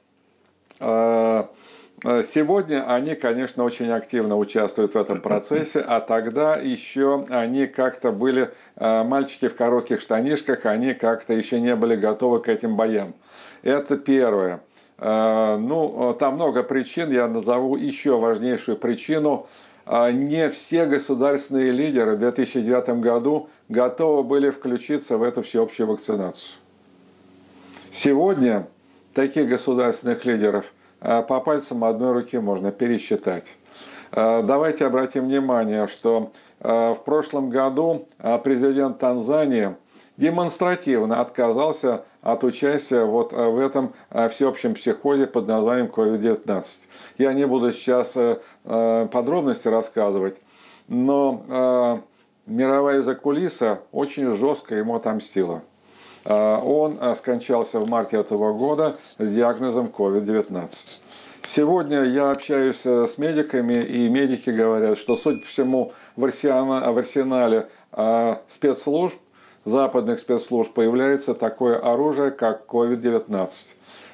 сегодня 2.24 2.84
они, 2.92 3.14
конечно, 3.14 3.64
очень 3.64 3.90
активно 3.90 4.36
участвуют 4.36 4.94
в 4.94 4.96
этом 4.96 5.20
процессе, 5.20 5.80
а 5.80 6.00
тогда 6.00 6.56
еще 6.56 7.24
они 7.28 7.66
как-то 7.66 8.10
были, 8.10 8.50
а, 8.76 9.04
мальчики 9.04 9.48
в 9.48 9.54
коротких 9.54 10.00
штанишках, 10.00 10.66
они 10.66 10.94
как-то 10.94 11.32
еще 11.32 11.60
не 11.60 11.76
были 11.76 11.94
готовы 11.96 12.40
к 12.40 12.48
этим 12.48 12.76
боям. 12.76 13.14
Это 13.62 13.96
первое. 13.96 14.60
Ну, 14.98 16.16
там 16.18 16.34
много 16.34 16.62
причин, 16.62 17.10
я 17.10 17.26
назову 17.26 17.76
еще 17.76 18.18
важнейшую 18.18 18.76
причину. 18.76 19.48
Не 19.86 20.48
все 20.50 20.86
государственные 20.86 21.72
лидеры 21.72 22.12
в 22.12 22.18
2009 22.20 23.00
году 23.00 23.48
готовы 23.68 24.22
были 24.22 24.50
включиться 24.50 25.18
в 25.18 25.24
эту 25.24 25.42
всеобщую 25.42 25.88
вакцинацию. 25.88 26.52
Сегодня 27.90 28.68
таких 29.14 29.48
государственных 29.48 30.24
лидеров 30.24 30.66
а, 31.00 31.22
по 31.22 31.40
пальцам 31.40 31.84
одной 31.84 32.12
руки 32.12 32.38
можно 32.38 32.72
пересчитать. 32.72 33.56
А, 34.12 34.42
давайте 34.42 34.86
обратим 34.86 35.26
внимание, 35.26 35.86
что 35.88 36.32
а, 36.60 36.94
в 36.94 37.04
прошлом 37.04 37.50
году 37.50 38.06
президент 38.44 38.98
Танзании 38.98 39.74
демонстративно 40.16 41.20
отказался 41.20 42.04
от 42.20 42.44
участия 42.44 43.04
вот 43.04 43.32
в 43.32 43.58
этом 43.58 43.94
всеобщем 44.30 44.74
психозе 44.74 45.26
под 45.26 45.48
названием 45.48 45.86
COVID-19. 45.86 46.64
Я 47.18 47.32
не 47.32 47.46
буду 47.46 47.72
сейчас 47.72 48.16
подробности 48.62 49.66
рассказывать, 49.66 50.36
но 50.86 52.04
мировая 52.46 53.00
закулиса 53.00 53.80
очень 53.90 54.36
жестко 54.36 54.76
ему 54.76 54.94
отомстила. 54.94 55.62
А, 56.24 56.60
он 56.60 56.98
а, 57.00 57.16
скончался 57.16 57.80
в 57.80 57.88
марте 57.88 58.16
этого 58.16 58.52
года 58.52 58.96
с 59.18 59.30
диагнозом 59.30 59.86
COVID-19. 59.86 60.70
Сегодня 61.44 62.04
я 62.04 62.30
общаюсь 62.30 62.86
э, 62.86 63.08
с 63.08 63.18
медиками, 63.18 63.74
и 63.74 64.08
медики 64.08 64.50
говорят, 64.50 64.96
что, 64.96 65.16
судя 65.16 65.40
по 65.40 65.46
всему, 65.46 65.92
в 66.14 66.24
арсенале, 66.24 66.86
арсенале 66.86 67.66
спецслужб 68.46 69.18
западных 69.64 70.20
спецслужб 70.20 70.72
появляется 70.72 71.34
такое 71.34 71.78
оружие, 71.78 72.30
как 72.30 72.64
COVID-19. 72.68 73.48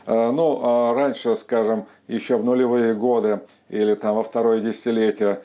Ну, 0.07 0.95
раньше, 0.95 1.37
скажем, 1.37 1.87
еще 2.07 2.39
в 2.39 2.45
нулевые 2.45 2.95
годы 2.95 3.41
или 3.69 3.95
там 3.95 4.17
во 4.17 4.23
второе 4.23 4.61
десятилетие 4.61 5.43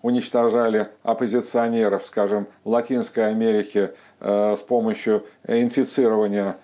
уничтожали 0.00 0.88
оппозиционеров, 1.02 2.06
скажем, 2.06 2.46
в 2.64 2.70
Латинской 2.70 3.26
Америке 3.28 3.92
с 4.22 4.60
помощью 4.60 5.24
инфицирования 5.46 6.56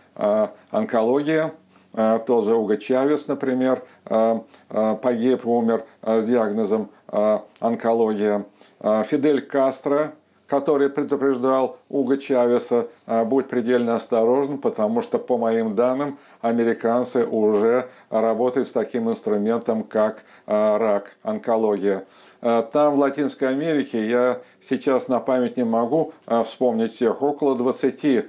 онкологии. 0.71 1.51
Тот 1.93 2.45
же 2.45 2.55
Уго 2.55 2.77
Чавес, 2.77 3.27
например, 3.27 3.83
погиб, 4.05 5.47
умер 5.47 5.85
с 6.03 6.25
диагнозом 6.25 6.91
онкология. 7.61 8.45
Фидель 9.07 9.41
Кастро, 9.41 10.13
который 10.47 10.91
предупреждал 10.91 11.79
Уго 11.89 12.17
Чавеса, 12.17 12.87
будь 13.25 13.49
предельно 13.49 13.97
осторожен, 13.97 14.59
потому 14.59 15.03
что, 15.03 15.19
по 15.19 15.37
моим 15.37 15.75
данным, 15.75 16.19
американцы 16.41 17.27
уже 17.27 17.89
работают 18.11 18.69
с 18.69 18.73
таким 18.73 19.11
инструментом, 19.11 19.83
как 19.83 20.23
рак, 20.47 21.17
онкология. 21.23 22.05
Там, 22.41 22.95
в 22.95 22.99
Латинской 22.99 23.49
Америке, 23.49 24.09
я 24.09 24.41
сейчас 24.61 25.09
на 25.09 25.19
память 25.19 25.57
не 25.57 25.65
могу 25.65 26.13
вспомнить 26.45 26.95
всех, 26.95 27.23
около 27.23 27.57
20 27.57 28.27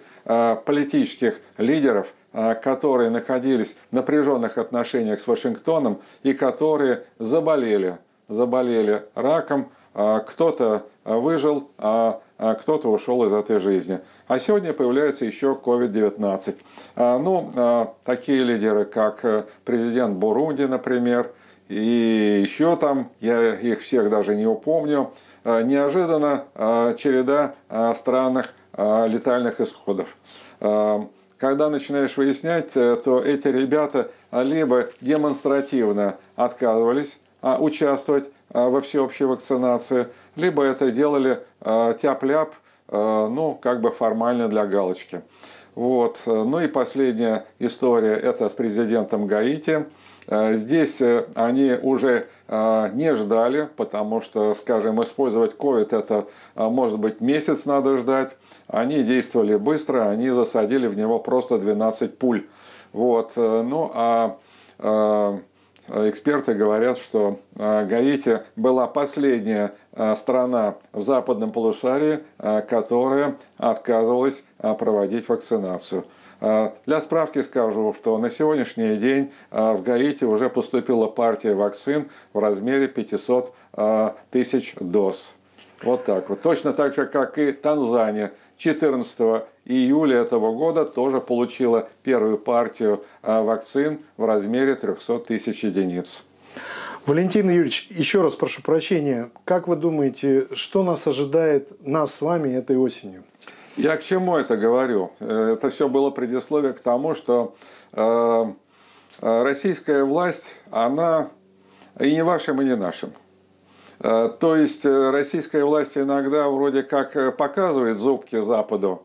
политических 0.65 1.39
лидеров, 1.57 2.07
которые 2.31 3.11
находились 3.11 3.75
в 3.91 3.95
напряженных 3.95 4.57
отношениях 4.57 5.19
с 5.19 5.27
Вашингтоном 5.27 6.01
и 6.23 6.33
которые 6.33 7.03
заболели– 7.19 7.97
заболели 8.29 9.03
раком, 9.15 9.69
а 9.93 10.19
кто-то 10.19 10.85
выжил, 11.03 11.69
а, 11.77 12.21
а 12.37 12.53
кто-то 12.53 12.89
ушел 12.89 13.25
из 13.25 13.33
этой 13.33 13.59
жизни. 13.59 13.99
А 14.27 14.39
сегодня 14.39 14.71
появляется 14.71 15.25
еще 15.25 15.59
COVID-19. 15.61 16.55
Ну, 16.95 17.95
такие 18.05 18.43
лидеры, 18.43 18.85
как 18.85 19.25
э, 19.25 19.45
президент 19.65 20.17
Бурунди, 20.17 20.63
например, 20.63 21.31
и 21.69 22.41
еще 22.43 22.75
там, 22.75 23.09
я 23.21 23.55
их 23.55 23.81
всех 23.81 24.09
даже 24.09 24.35
не 24.35 24.45
упомню, 24.45 25.11
неожиданно 25.45 26.45
череда 26.97 27.55
странных 27.95 28.53
летальных 28.75 29.61
исходов. 29.61 30.09
Когда 30.59 31.69
начинаешь 31.69 32.17
выяснять, 32.17 32.75
э, 32.75 32.97
то 32.97 33.23
эти 33.23 33.47
ребята 33.47 34.11
либо 34.29 34.89
демонстративно 34.99 36.17
отказывались 36.35 37.17
участвовать 37.41 38.29
во 38.49 38.81
всеобщей 38.81 39.23
вакцинации, 39.23 40.07
либо 40.35 40.63
это 40.63 40.91
делали 40.91 41.41
тяп-ляп, 41.61 42.53
ну, 42.91 43.57
как 43.61 43.79
бы 43.79 43.91
формально 43.91 44.49
для 44.49 44.65
галочки. 44.65 45.21
Вот. 45.75 46.23
Ну 46.25 46.59
и 46.59 46.67
последняя 46.67 47.45
история– 47.59 48.15
это 48.17 48.49
с 48.49 48.53
президентом 48.53 49.25
Гаити. 49.25 49.85
Здесь 50.27 51.01
э, 51.01 51.25
они 51.35 51.73
уже 51.81 52.27
не 52.47 53.13
ждали, 53.15 53.69
потому 53.75 54.21
что, 54.21 54.55
скажем, 54.55 55.03
использовать 55.03 55.55
COVID 55.55 55.95
это 55.95 56.25
может 56.55 56.97
быть 56.97 57.21
месяц 57.21 57.65
надо 57.65 57.97
ждать. 57.97 58.37
Они 58.67 59.03
действовали 59.03 59.55
быстро, 59.55 60.09
они 60.09 60.31
засадили 60.31 60.87
в 60.87 60.97
него 60.97 61.19
просто 61.19 61.59
12 61.59 62.17
пуль. 62.17 62.47
Вот. 62.91 63.33
Э, 63.35 63.61
ну 63.61 63.91
а 63.93 64.39
Э, 65.89 66.09
эксперты 66.09 66.53
говорят, 66.53 66.97
что 66.97 67.39
э, 67.55 67.85
Гаити 67.85 68.41
была 68.55 68.87
последняя 68.87 69.73
э, 69.93 70.15
страна 70.15 70.75
в 70.93 71.01
западном 71.01 71.51
полушарии, 71.51 72.19
которая 72.37 73.35
отказывалась 73.57 74.43
проводить 74.57 75.27
вакцинацию. 75.27 76.05
Для 76.39 77.01
справки 77.01 77.41
скажу, 77.41 77.93
что 77.97 78.17
на 78.17 78.31
сегодняшний 78.31 78.95
день 78.95 79.31
в 79.51 79.81
Гаити 79.81 80.23
уже 80.23 80.49
поступила 80.49 81.07
партия 81.07 81.53
вакцин 81.53 82.09
в 82.33 82.39
размере 82.39 82.87
500 82.87 83.53
тысяч 84.31 84.73
доз. 84.79 85.33
Вот 85.83 86.05
так 86.05 86.29
вот. 86.29 86.41
Точно 86.41 86.73
так 86.73 86.95
же, 86.95 87.05
как 87.05 87.37
и 87.37 87.51
Танзания. 87.51 88.31
14 88.57 89.43
июля 89.65 90.17
этого 90.17 90.53
года 90.53 90.83
тоже 90.83 91.21
получила 91.21 91.87
первую 92.03 92.37
партию 92.37 93.05
а, 93.21 93.41
вакцин 93.41 93.99
в 94.17 94.25
размере 94.25 94.75
300 94.75 95.19
тысяч 95.19 95.63
единиц. 95.63 96.23
Валентин 97.05 97.49
Юрьевич, 97.49 97.87
еще 97.89 98.21
раз 98.21 98.35
прошу 98.35 98.61
прощения. 98.61 99.31
Как 99.45 99.69
вы 99.69 99.77
думаете, 99.77 100.47
что 100.51 100.83
нас 100.83 101.07
ожидает, 101.07 101.87
нас 101.87 102.13
с 102.13 102.21
вами 102.21 102.49
этой 102.49 102.75
осенью? 102.75 103.23
Я 103.79 103.95
к 103.95 104.03
чему 104.03 104.35
это 104.35 104.57
говорю? 104.57 105.13
Э, 105.21 105.53
это 105.53 105.69
все 105.69 105.87
было 105.87 106.09
предисловие 106.11 106.73
к 106.73 106.81
тому, 106.81 107.15
что 107.15 107.55
э, 107.93 108.45
э, 109.21 109.43
российская 109.43 110.03
власть, 110.03 110.53
она 110.69 111.29
и 111.97 112.11
не 112.11 112.21
вашим, 112.21 112.61
и 112.61 112.65
не 112.65 112.75
нашим. 112.75 113.13
То 113.99 114.55
есть 114.55 114.85
российская 114.85 115.65
власть 115.65 115.97
иногда 115.97 116.47
вроде 116.47 116.83
как 116.83 117.35
показывает 117.35 117.99
зубки 117.99 118.41
Западу, 118.41 119.03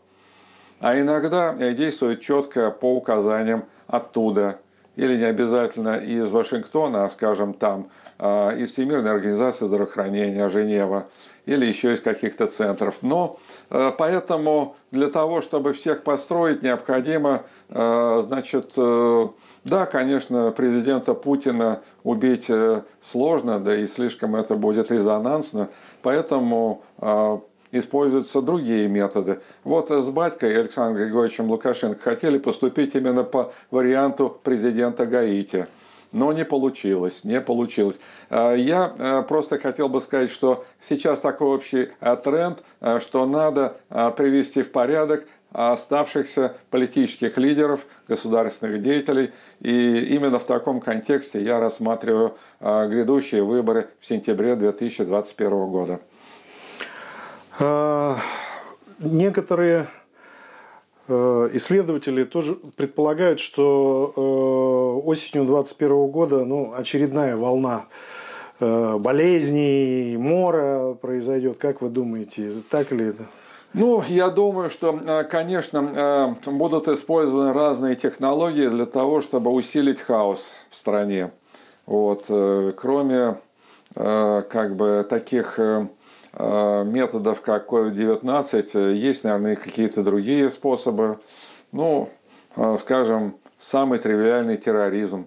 а 0.79 1.01
иногда 1.01 1.53
действует 1.73 2.21
четко 2.21 2.71
по 2.71 2.95
указаниям 2.95 3.65
оттуда, 3.89 4.61
или 4.95 5.17
не 5.17 5.25
обязательно 5.25 5.97
из 5.97 6.31
Вашингтона, 6.31 7.07
а, 7.07 7.11
скажем, 7.11 7.55
там, 7.55 7.91
из 8.21 8.71
Всемирной 8.71 9.11
организации 9.11 9.67
здравоохранения 9.67 10.49
Женева, 10.49 11.09
или 11.47 11.67
еще 11.67 11.95
из 11.95 12.01
каких-то 12.01 12.47
центров. 12.47 12.97
Но 13.03 13.39
а, 13.71 13.91
поэтому 13.91 14.77
для 14.91 15.09
того, 15.09 15.43
чтобы 15.43 15.73
всех 15.73 16.03
построить, 16.03 16.63
необходимо, 16.63 17.43
а, 17.71 18.23
значит, 18.23 18.73
э, 18.77 19.29
да, 19.65 19.87
конечно, 19.87 20.53
президента 20.53 21.15
Путина 21.15 21.83
убить 22.03 22.47
э, 22.49 22.83
сложно, 23.03 23.61
да 23.61 23.77
и 23.77 23.87
слишком 23.87 24.37
это 24.37 24.55
будет 24.57 24.91
резонансно, 24.91 25.69
поэтому 26.03 26.83
используются 27.73 28.41
другие 28.41 28.89
методы. 28.89 29.41
Вот 29.65 29.91
с 29.91 30.09
батькой 30.11 30.59
Александром 30.61 31.03
Григорьевичем 31.03 31.51
Лукашенко 31.51 32.01
хотели 32.01 32.39
поступить 32.39 32.95
именно 32.95 33.25
по 33.25 33.53
варианту 33.71 34.39
президента 34.43 35.07
Гаити. 35.07 35.67
Но 36.15 36.33
не 36.33 36.45
получилось, 36.45 37.25
не 37.25 37.41
получилось. 37.41 37.99
А, 38.31 38.55
я 38.55 38.95
а, 38.99 39.23
просто 39.23 39.59
хотел 39.59 39.89
бы 39.89 40.01
сказать, 40.01 40.31
что 40.31 40.65
сейчас 40.81 41.21
такой 41.21 41.49
общий 41.49 41.89
а, 42.01 42.15
тренд, 42.15 42.63
что 43.01 43.27
надо 43.27 43.77
привести 44.17 44.63
в 44.63 44.71
порядок 44.71 45.27
оставшихся 45.51 46.55
политических 46.71 47.37
лидеров, 47.37 47.81
государственных 48.07 48.81
деятелей. 48.81 49.33
И 49.61 50.05
именно 50.15 50.39
в 50.39 50.45
таком 50.45 50.81
контексте 50.81 51.41
я 51.43 51.59
рассматриваю 51.59 52.37
грядущие 52.61 53.43
выборы 53.43 53.89
в 54.01 54.07
сентябре 54.07 54.55
2021 54.55 55.51
года. 55.67 56.01
Некоторые 58.99 59.87
исследователи 61.09 62.25
тоже 62.25 62.55
предполагают, 62.55 63.41
что 63.41 64.13
э, 64.17 65.07
осенью 65.07 65.45
2021 65.45 66.07
года 66.09 66.45
ну, 66.45 66.73
очередная 66.77 67.37
волна 67.37 67.87
э, 68.61 68.97
болезней, 68.99 70.17
мора 70.17 70.95
произойдет. 70.95 71.59
Как 71.59 71.83
вы 71.83 71.91
думаете, 71.91 72.53
так 72.71 72.91
ли 72.93 73.09
это? 73.09 73.27
Ну, 73.75 74.03
я 74.09 74.31
думаю, 74.31 74.71
что, 74.71 75.27
конечно, 75.29 76.37
будут 76.47 76.87
использованы 76.87 77.53
разные 77.53 77.97
технологии 77.97 78.69
для 78.69 78.87
того, 78.87 79.21
чтобы 79.21 79.51
усилить 79.51 80.01
хаос 80.01 80.49
в 80.71 80.77
стране. 80.77 81.33
Вот. 81.85 82.27
Кроме 82.77 83.39
как 83.95 84.77
бы 84.77 85.05
таких 85.11 85.59
Э, 85.59 85.87
методов, 86.39 87.41
как 87.43 87.69
COVID-19, 87.71 88.71
э, 88.75 88.95
есть, 88.95 89.25
наверное, 89.25 89.57
какие-то 89.57 90.03
другие 90.03 90.51
способы. 90.51 91.19
Ну, 91.71 92.09
э, 92.57 92.77
скажем, 92.79 93.37
самый 93.59 93.99
тривиальный 93.99 94.57
терроризм. 94.57 95.27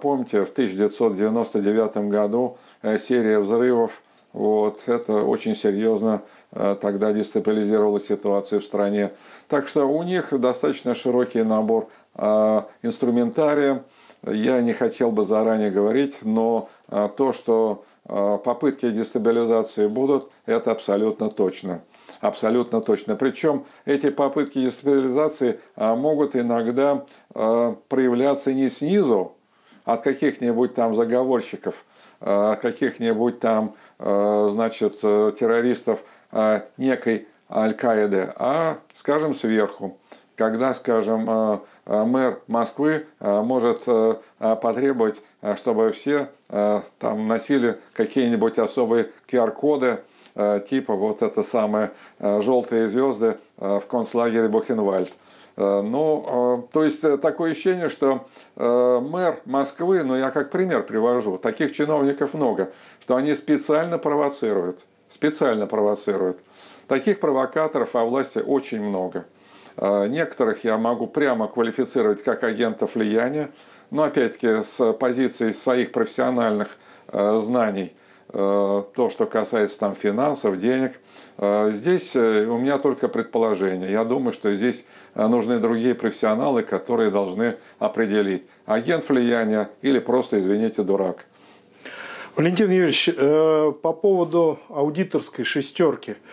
Помните, 0.00 0.46
в 0.46 0.50
1999 0.50 2.08
году 2.08 2.56
серия 2.98 3.38
взрывов, 3.38 3.92
вот, 4.32 4.82
это 4.86 5.22
очень 5.22 5.54
серьезно 5.54 6.22
тогда 6.80 7.12
дестабилизировало 7.12 8.00
ситуацию 8.00 8.62
в 8.62 8.64
стране. 8.64 9.10
Так 9.46 9.68
что 9.68 9.84
у 9.84 10.02
них 10.04 10.32
достаточно 10.40 10.94
широкий 10.94 11.42
набор 11.42 11.88
инструментария. 12.82 13.84
Я 14.26 14.62
не 14.62 14.72
хотел 14.72 15.12
бы 15.12 15.22
заранее 15.24 15.70
говорить, 15.70 16.20
но 16.22 16.70
то, 16.88 17.34
что 17.34 17.84
Э, 17.97 17.97
попытки 18.08 18.90
дестабилизации 18.90 19.86
будут, 19.86 20.30
это 20.46 20.70
абсолютно 20.70 21.28
точно. 21.28 21.82
Абсолютно 22.20 22.80
точно. 22.80 23.16
Причем 23.16 23.64
эти 23.84 24.10
попытки 24.10 24.58
дестабилизации 24.60 25.60
э, 25.76 25.94
могут 25.94 26.34
иногда 26.34 27.04
э, 27.34 27.74
проявляться 27.88 28.52
не 28.52 28.70
снизу, 28.70 29.34
от 29.84 30.02
каких-нибудь 30.02 30.74
там 30.74 30.94
заговорщиков, 30.94 31.74
каких-нибудь 32.20 33.40
там, 33.40 33.74
значит, 33.98 35.00
террористов 35.00 36.00
некой 36.76 37.26
Аль-Каиды, 37.50 38.32
а, 38.36 38.78
скажем, 38.92 39.34
сверху. 39.34 39.98
Когда, 40.38 40.72
скажем, 40.72 41.28
э, 41.28 41.58
э, 41.86 42.04
мэр 42.04 42.38
Москвы 42.46 43.06
э, 43.18 43.42
может 43.42 43.86
потребовать, 44.38 45.20
чтобы 45.56 45.90
все 45.90 46.28
там 46.48 47.26
носили 47.26 47.78
какие-нибудь 47.92 48.58
особые 48.58 49.10
QR-коды, 49.30 49.98
типа 50.34 50.94
вот 50.94 51.22
это 51.22 51.42
самое 51.42 51.90
желтые 52.20 52.88
звезды 52.88 53.36
в 53.56 53.82
концлагере 53.88 54.48
Бухенвальд. 54.48 55.12
Ну, 55.56 56.68
то 56.72 56.84
есть 56.84 57.02
такое 57.20 57.52
ощущение, 57.52 57.90
что 57.90 58.26
мэр 58.56 59.40
Москвы, 59.44 60.02
ну 60.04 60.16
я 60.16 60.30
как 60.30 60.50
пример 60.50 60.84
привожу, 60.84 61.36
таких 61.36 61.74
чиновников 61.74 62.32
много, 62.32 62.70
что 63.00 63.16
они 63.16 63.34
специально 63.34 63.98
провоцируют, 63.98 64.84
специально 65.08 65.66
провоцируют. 65.66 66.38
Таких 66.86 67.20
провокаторов 67.20 67.92
во 67.92 68.04
власти 68.04 68.38
очень 68.38 68.80
много. 68.80 69.26
А, 69.80 70.06
некоторых 70.06 70.64
я 70.64 70.76
могу 70.76 71.06
прямо 71.06 71.48
квалифицировать 71.48 72.22
как 72.22 72.44
агентов 72.44 72.94
влияния, 72.94 73.50
но 73.90 74.02
опять-таки 74.02 74.64
с 74.64 74.92
позиции 74.92 75.52
своих 75.52 75.92
профессиональных 75.92 76.76
а, 77.06 77.38
знаний, 77.38 77.94
а, 78.28 78.82
то, 78.94 79.08
что 79.08 79.26
касается 79.26 79.78
там 79.78 79.94
финансов, 79.94 80.58
денег, 80.58 81.00
здесь 81.70 82.16
э, 82.16 82.46
у 82.46 82.58
меня 82.58 82.78
только 82.78 83.06
предположение. 83.06 83.92
Я 83.92 84.02
думаю, 84.02 84.32
что 84.32 84.52
здесь 84.52 84.86
нужны 85.14 85.60
другие 85.60 85.94
профессионалы, 85.94 86.64
которые 86.64 87.12
должны 87.12 87.58
определить, 87.78 88.44
агент 88.66 89.08
влияния 89.08 89.70
или 89.80 90.00
просто, 90.00 90.40
извините, 90.40 90.82
дурак. 90.82 91.26
Валентин 92.34 92.72
Юрьевич, 92.72 93.08
э, 93.16 93.72
по 93.80 93.92
поводу 93.92 94.58
аудиторской 94.68 95.44
шестерки– 95.44 96.16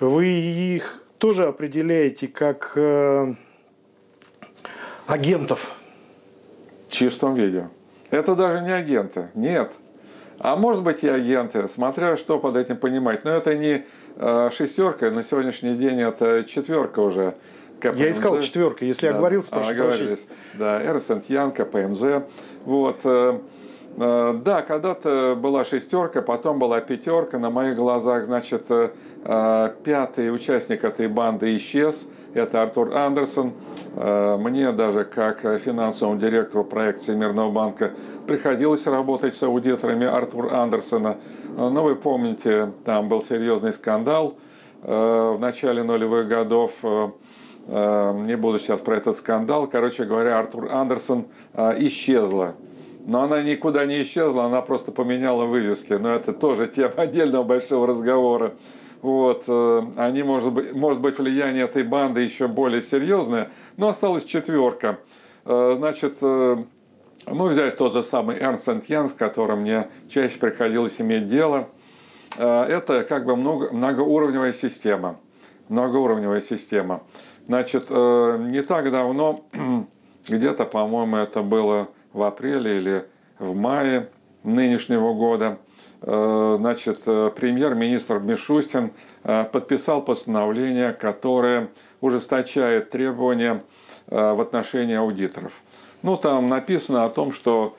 вы 0.00 0.28
их 0.28 1.02
тоже 1.20 1.44
определяете 1.44 2.26
как 2.26 2.72
э, 2.74 3.34
агентов? 5.06 5.76
В 6.88 6.92
чистом 6.92 7.34
виде. 7.34 7.68
Это 8.10 8.34
даже 8.34 8.64
не 8.64 8.72
агенты, 8.72 9.28
нет. 9.34 9.70
А 10.38 10.56
может 10.56 10.82
быть 10.82 11.04
и 11.04 11.08
агенты, 11.08 11.68
смотря 11.68 12.16
что 12.16 12.38
под 12.38 12.56
этим 12.56 12.78
понимать. 12.78 13.24
Но 13.24 13.32
это 13.32 13.54
не 13.54 13.84
э, 14.16 14.50
шестерка, 14.52 15.10
на 15.10 15.22
сегодняшний 15.22 15.74
день 15.74 16.00
это 16.00 16.42
четверка 16.44 17.00
уже. 17.00 17.34
КПМЗ. 17.80 18.00
Я 18.00 18.10
искал 18.10 18.40
четверка, 18.40 18.84
если 18.84 19.08
да, 19.08 19.14
оговорился, 19.14 19.50
прошу 19.50 19.70
оговорились. 19.70 20.26
Да, 20.54 20.82
Эрсент 20.84 21.26
Ян, 21.30 21.52
КПМЗ. 21.52 22.24
Вот. 22.64 23.00
Э, 23.04 23.38
Э, 23.96 24.34
да, 24.44 24.62
когда-то 24.62 25.36
была 25.36 25.64
шестерка, 25.64 26.22
потом 26.22 26.58
была 26.58 26.80
пятерка. 26.80 27.38
На 27.38 27.50
моих 27.50 27.76
глазах, 27.76 28.24
значит, 28.24 28.66
э, 28.70 28.90
пятый 29.22 30.34
участник 30.34 30.84
этой 30.84 31.08
банды 31.08 31.56
исчез. 31.56 32.06
Это 32.32 32.62
Артур 32.62 32.94
Андерсон. 32.94 33.52
Мне 33.94 34.72
даже 34.72 35.04
как 35.04 35.40
финансовому 35.60 36.18
директору 36.18 36.64
проекта 36.64 37.02
Всемирного 37.02 37.50
банка 37.50 37.90
приходилось 38.26 38.86
работать 38.86 39.34
с 39.34 39.42
аудиторами 39.42 40.06
Артура 40.06 40.62
Андерсона. 40.62 41.16
Но 41.56 41.82
вы 41.82 41.96
помните, 41.96 42.72
там 42.84 43.08
был 43.08 43.20
серьезный 43.20 43.72
скандал 43.72 44.36
в 44.82 45.38
начале 45.38 45.82
нулевых 45.82 46.28
годов. 46.28 46.72
Не 46.82 48.36
буду 48.36 48.58
сейчас 48.58 48.80
про 48.80 48.96
этот 48.96 49.16
скандал. 49.16 49.66
Короче 49.66 50.04
говоря, 50.04 50.38
Артур 50.38 50.72
Андерсон 50.72 51.26
исчезла 51.78 52.54
но 53.06 53.22
она 53.22 53.42
никуда 53.42 53.86
не 53.86 54.02
исчезла, 54.02 54.44
она 54.44 54.62
просто 54.62 54.92
поменяла 54.92 55.44
вывески. 55.44 55.94
Но 55.94 56.12
это 56.12 56.32
тоже 56.32 56.66
тема 56.66 56.92
отдельного 56.96 57.42
большого 57.42 57.86
разговора. 57.86 58.52
Вот, 59.02 59.44
э, 59.46 59.82
они, 59.96 60.22
может 60.22 60.52
быть, 60.52 60.72
может 60.74 61.00
быть, 61.00 61.18
влияние 61.18 61.64
этой 61.64 61.82
банды 61.82 62.20
еще 62.20 62.48
более 62.48 62.82
серьезное, 62.82 63.50
но 63.76 63.88
осталась 63.88 64.24
четверка. 64.24 64.98
Э, 65.46 65.74
значит, 65.76 66.18
э, 66.20 66.64
ну, 67.26 67.48
взять 67.48 67.78
тот 67.78 67.92
же 67.92 68.02
самый 68.02 68.36
Эрнст 68.36 68.68
Ян, 68.88 69.08
с 69.08 69.14
которым 69.14 69.60
мне 69.60 69.88
чаще 70.10 70.38
приходилось 70.38 71.00
иметь 71.00 71.28
дело. 71.28 71.68
Это 72.36 73.04
как 73.08 73.26
бы 73.26 73.36
много, 73.36 73.72
многоуровневая 73.72 74.52
система. 74.52 75.18
Многоуровневая 75.68 76.40
система. 76.40 77.02
Значит, 77.46 77.90
не 77.90 78.62
так 78.62 78.90
давно, 78.90 79.44
где-то, 80.28 80.64
по-моему, 80.64 81.16
это 81.16 81.42
было 81.42 81.88
в 82.12 82.22
апреле 82.22 82.78
или 82.78 83.04
в 83.38 83.54
мае 83.54 84.08
нынешнего 84.44 85.12
года, 85.12 85.58
значит, 86.02 87.02
э, 87.06 87.30
премьер-министр 87.34 88.18
Мишустин 88.18 88.92
э, 89.24 89.44
подписал 89.44 90.02
постановление, 90.02 90.92
которое 90.92 91.68
ужесточает 92.00 92.90
требования 92.90 93.62
в 94.06 94.40
отношении 94.40 94.96
аудиторов. 94.96 95.52
Ну, 96.02 96.16
там 96.16 96.48
написано 96.48 97.04
о 97.04 97.10
том, 97.10 97.32
что 97.32 97.76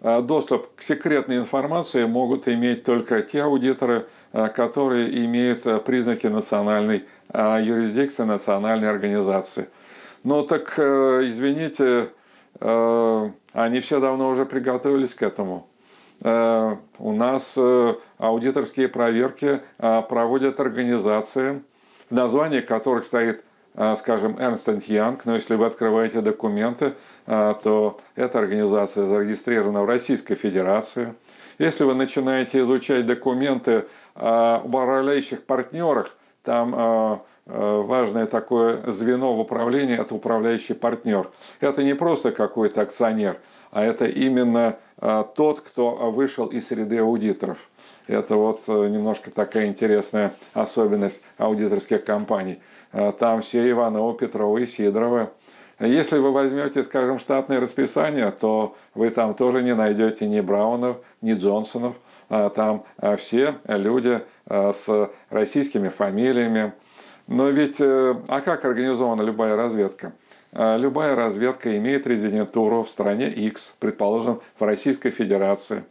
доступ 0.00 0.74
к 0.74 0.82
секретной 0.82 1.36
информации 1.36 2.06
могут 2.06 2.48
иметь 2.48 2.82
только 2.82 3.22
те 3.22 3.44
аудиторы, 3.44 4.06
которые 4.32 5.24
имеют 5.24 5.62
признаки 5.84 6.26
национальной 6.26 7.04
юрисдикции, 7.32 8.24
национальной 8.24 8.90
организации. 8.90 9.68
Ну 10.24 10.42
так, 10.44 10.76
извините, 10.76 12.08
Э, 12.64 13.30
они 13.52 13.80
все 13.80 14.00
давно 14.00 14.28
уже 14.28 14.46
приготовились 14.46 15.14
к 15.14 15.22
этому. 15.22 15.66
Э, 16.22 16.76
у 16.98 17.12
нас 17.12 17.54
э, 17.56 17.94
аудиторские 18.18 18.88
проверки 18.88 19.60
проводят 19.78 20.60
организации, 20.60 21.62
в 22.08 22.14
названии 22.14 22.60
которых 22.60 23.04
стоит, 23.04 23.44
скажем, 23.96 24.36
Ernst 24.36 24.86
Young, 24.86 25.20
но 25.24 25.34
если 25.34 25.54
вы 25.56 25.66
открываете 25.66 26.20
документы, 26.20 26.94
то 27.24 27.98
эта 28.14 28.38
организация 28.38 29.06
зарегистрирована 29.06 29.82
в 29.82 29.86
Российской 29.86 30.34
Федерации. 30.34 31.14
Если 31.58 31.84
вы 31.84 31.94
начинаете 31.94 32.60
изучать 32.60 33.06
документы 33.06 33.86
об 34.14 34.66
управляющих 34.66 35.44
партнерах, 35.44 36.14
там 36.42 37.22
Э, 37.46 37.82
важное 37.84 38.26
такое 38.26 38.80
звено 38.90 39.34
в 39.34 39.40
управлении– 39.40 39.98
это 40.00 40.14
управляющий 40.14 40.74
партнер. 40.74 41.28
Это 41.60 41.82
не 41.82 41.94
просто 41.94 42.30
какой-то 42.30 42.82
акционер, 42.82 43.38
а 43.72 43.82
это 43.82 44.06
именно 44.06 44.76
э, 45.00 45.24
тот, 45.34 45.60
кто 45.60 46.12
вышел 46.12 46.46
из 46.46 46.68
среды 46.68 46.98
аудиторов. 46.98 47.58
Это 48.06 48.36
вот 48.36 48.62
э, 48.68 48.88
немножко 48.88 49.32
такая 49.32 49.66
интересная 49.66 50.32
особенность 50.54 51.22
аудиторских 51.38 52.04
компаний. 52.04 52.60
Там 53.18 53.40
все 53.40 53.68
Ивановы, 53.70 54.16
Петровы 54.18 54.62
и 54.62 54.66
Сидоровы. 54.66 55.30
Если 55.80 56.18
вы 56.18 56.30
возьмете, 56.30 56.84
скажем, 56.84 57.18
штатное 57.18 57.58
расписание, 57.58 58.30
то 58.30 58.76
вы 58.94 59.08
там 59.08 59.34
тоже 59.34 59.62
не 59.62 59.74
найдете 59.74 60.28
ни 60.28 60.40
Браунов, 60.40 60.98
ни 61.22 61.32
Джонсонов. 61.32 61.96
Там 62.28 62.84
все 63.16 63.54
люди 63.66 64.20
с 64.46 65.10
российскими 65.30 65.88
фамилиями, 65.88 66.74
но 67.26 67.48
ведь, 67.48 67.80
э, 67.80 68.14
а 68.28 68.40
как 68.40 68.64
организована 68.64 69.22
любая 69.22 69.56
разведка? 69.56 70.12
Э, 70.52 70.76
любая 70.76 71.16
разведка 71.16 71.76
имеет 71.78 72.06
резидентуру 72.06 72.82
в 72.82 72.90
стране 72.90 73.28
X, 73.30 73.74
предположим, 73.78 74.42
в 74.58 74.62
Российской 74.62 75.10
Федерации. 75.10 75.84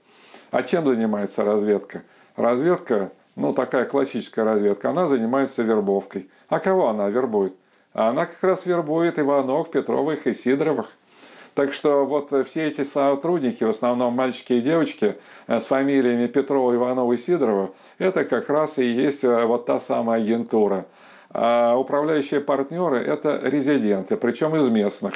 А 0.52 0.62
чем 0.62 0.86
занимается 0.86 1.44
разведка? 1.44 2.04
Разведка, 2.36 3.12
ну 3.36 3.54
такая 3.54 3.86
классическая 3.86 4.44
разведка, 4.44 4.92
она 4.92 5.08
занимается 5.08 5.64
вербовкой. 5.64 6.30
А 6.48 6.60
кого 6.60 6.90
она 6.90 7.10
вербует? 7.10 7.56
Она 7.94 8.26
как 8.26 8.42
раз 8.44 8.66
вербует 8.66 9.18
Иванов, 9.18 9.72
Петровых 9.72 10.28
и 10.28 10.34
Сидоровых. 10.34 10.92
Так 11.56 11.74
что 11.74 12.06
вот 12.06 12.32
все 12.48 12.68
эти 12.68 12.84
сотрудники, 12.86 13.64
в 13.64 13.70
основном 13.70 14.14
мальчики 14.14 14.54
и 14.54 14.62
девочки 14.62 15.16
э, 15.48 15.60
с 15.60 15.66
фамилиями 15.66 16.28
Петрова, 16.28 16.76
Иванова 16.76 17.12
и 17.14 17.18
Сидорова, 17.18 17.72
это 17.98 18.26
как 18.26 18.48
раз 18.48 18.78
и 18.78 18.86
есть 18.86 19.24
вот 19.24 19.66
та 19.66 19.80
самая 19.80 20.22
агентура– 20.22 20.86
а 21.34 21.76
управляющие 21.76 22.42
партнеры– 22.42 23.00
это 23.06 23.40
резиденты, 23.44 24.18
причем 24.18 24.56
из 24.56 24.68
местных. 24.68 25.14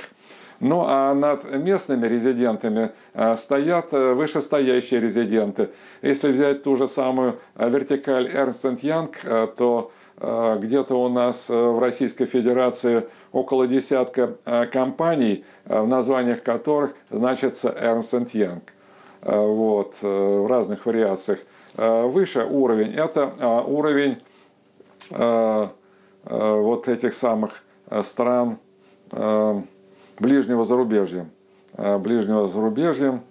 Ну 0.62 0.86
а 0.88 1.14
над 1.14 1.54
местными 1.54 2.08
резидентами 2.08 2.92
а, 3.14 3.36
стоят 3.36 3.92
э, 3.92 4.14
вышестоящие 4.14 5.02
резиденты. 5.02 5.70
Если 6.02 6.32
взять 6.32 6.64
ту 6.64 6.78
же 6.78 6.88
самую 6.88 7.40
э, 7.56 7.70
вертикаль 7.70 8.28
Ernst 8.28 8.80
Young, 8.82 9.14
э, 9.24 9.48
то 9.56 9.92
где-то 10.18 10.96
у 10.96 11.10
нас 11.10 11.50
в 11.50 11.78
Российской 11.78 12.24
Федерации 12.24 13.04
около 13.34 13.68
десятка 13.68 14.36
компаний, 14.72 15.44
в 15.66 15.86
названиях 15.86 16.42
которых 16.42 16.94
значится 17.10 17.68
Ernst 17.68 18.32
Young. 18.32 18.62
Вот, 19.22 19.98
в 20.02 20.48
разных 20.48 20.86
вариациях. 20.86 21.40
Выше 21.76 22.46
уровень– 22.46 22.94
это 22.96 23.26
уровень 23.68 24.20
Э, 25.12 25.68
вот 26.26 26.88
этих 26.88 27.14
самых 27.14 27.64
э, 27.90 28.02
стран 28.02 28.58
э, 29.12 29.62
ближнего 30.20 30.66
зарубежья. 30.66 31.28
Ближнего 31.78 32.48
зарубежья. 32.48 33.22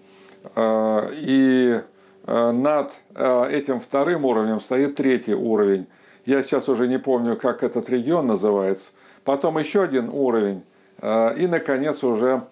И 0.55 1.81
над 2.27 2.93
этим 3.17 3.81
вторым 3.81 4.27
уровнем 4.27 4.61
стоит 4.61 4.97
третий 4.97 5.33
уровень. 5.33 5.87
Я 6.27 6.43
сейчас 6.43 6.69
уже 6.69 6.87
не 6.87 6.99
помню, 6.99 7.39
как 7.39 7.63
этот 7.63 7.89
регион 7.89 8.27
называется. 8.27 8.93
Потом 9.25 9.57
еще 9.57 9.83
один 9.83 10.11
уровень. 10.11 10.63
И, 11.03 11.47
наконец, 11.49 12.05
уже 12.05 12.43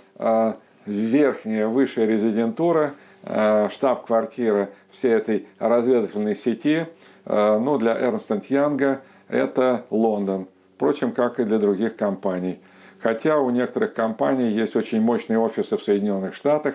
верхняя, 0.87 1.67
высшая 1.67 2.07
резидентура, 2.07 2.95
штаб-квартира 3.23 4.71
всей 4.91 5.13
этой 5.13 5.47
разведывательной 5.59 6.37
сети. 6.37 6.87
Ну, 7.27 7.77
для 7.77 8.01
Эрнста 8.01 8.41
Янга 8.49 9.03
это 9.33 9.87
Лондон. 9.91 10.47
Впрочем, 10.77 11.13
как 11.13 11.41
и 11.41 11.45
для 11.45 11.59
других 11.59 11.97
компаний. 11.97 12.61
Хотя 13.01 13.39
у 13.39 13.51
некоторых 13.51 13.95
компаний 13.95 14.51
есть 14.51 14.77
очень 14.77 15.01
мощные 15.01 15.39
офисы 15.39 15.77
в 15.77 15.83
Соединенных 15.83 16.35
Штатах. 16.35 16.75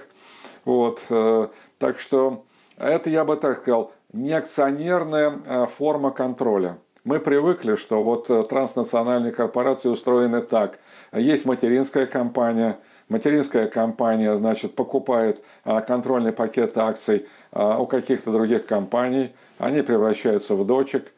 Вот, 0.66 1.02
э, 1.10 1.48
так 1.78 2.00
что 2.00 2.44
это, 2.78 3.10
я 3.10 3.24
бы 3.24 3.38
так 3.38 3.60
сказал, 3.60 3.94
не 4.12 4.34
акционерная 4.34 5.40
э, 5.46 5.68
форма 5.78 6.12
контроля. 6.12 6.78
Мы 7.04 7.20
привыкли, 7.20 7.76
что 7.76 8.04
вот 8.04 8.30
э, 8.30 8.44
транснациональные 8.44 9.32
корпорации 9.32 9.90
устроены 9.90 10.42
так. 10.42 10.80
Есть 11.14 11.46
материнская 11.46 12.06
компания, 12.06 12.78
материнская 13.08 13.68
компания, 13.68 14.36
значит, 14.36 14.76
покупает 14.76 15.42
контрольный 15.64 16.34
пакет 16.34 16.78
акций 16.78 17.28
у 17.54 17.86
каких-то 17.86 18.34
других 18.34 18.66
компаний, 18.66 19.34
они 19.58 19.82
превращаются 19.82 20.56
в 20.56 20.66
дочек, 20.66 21.14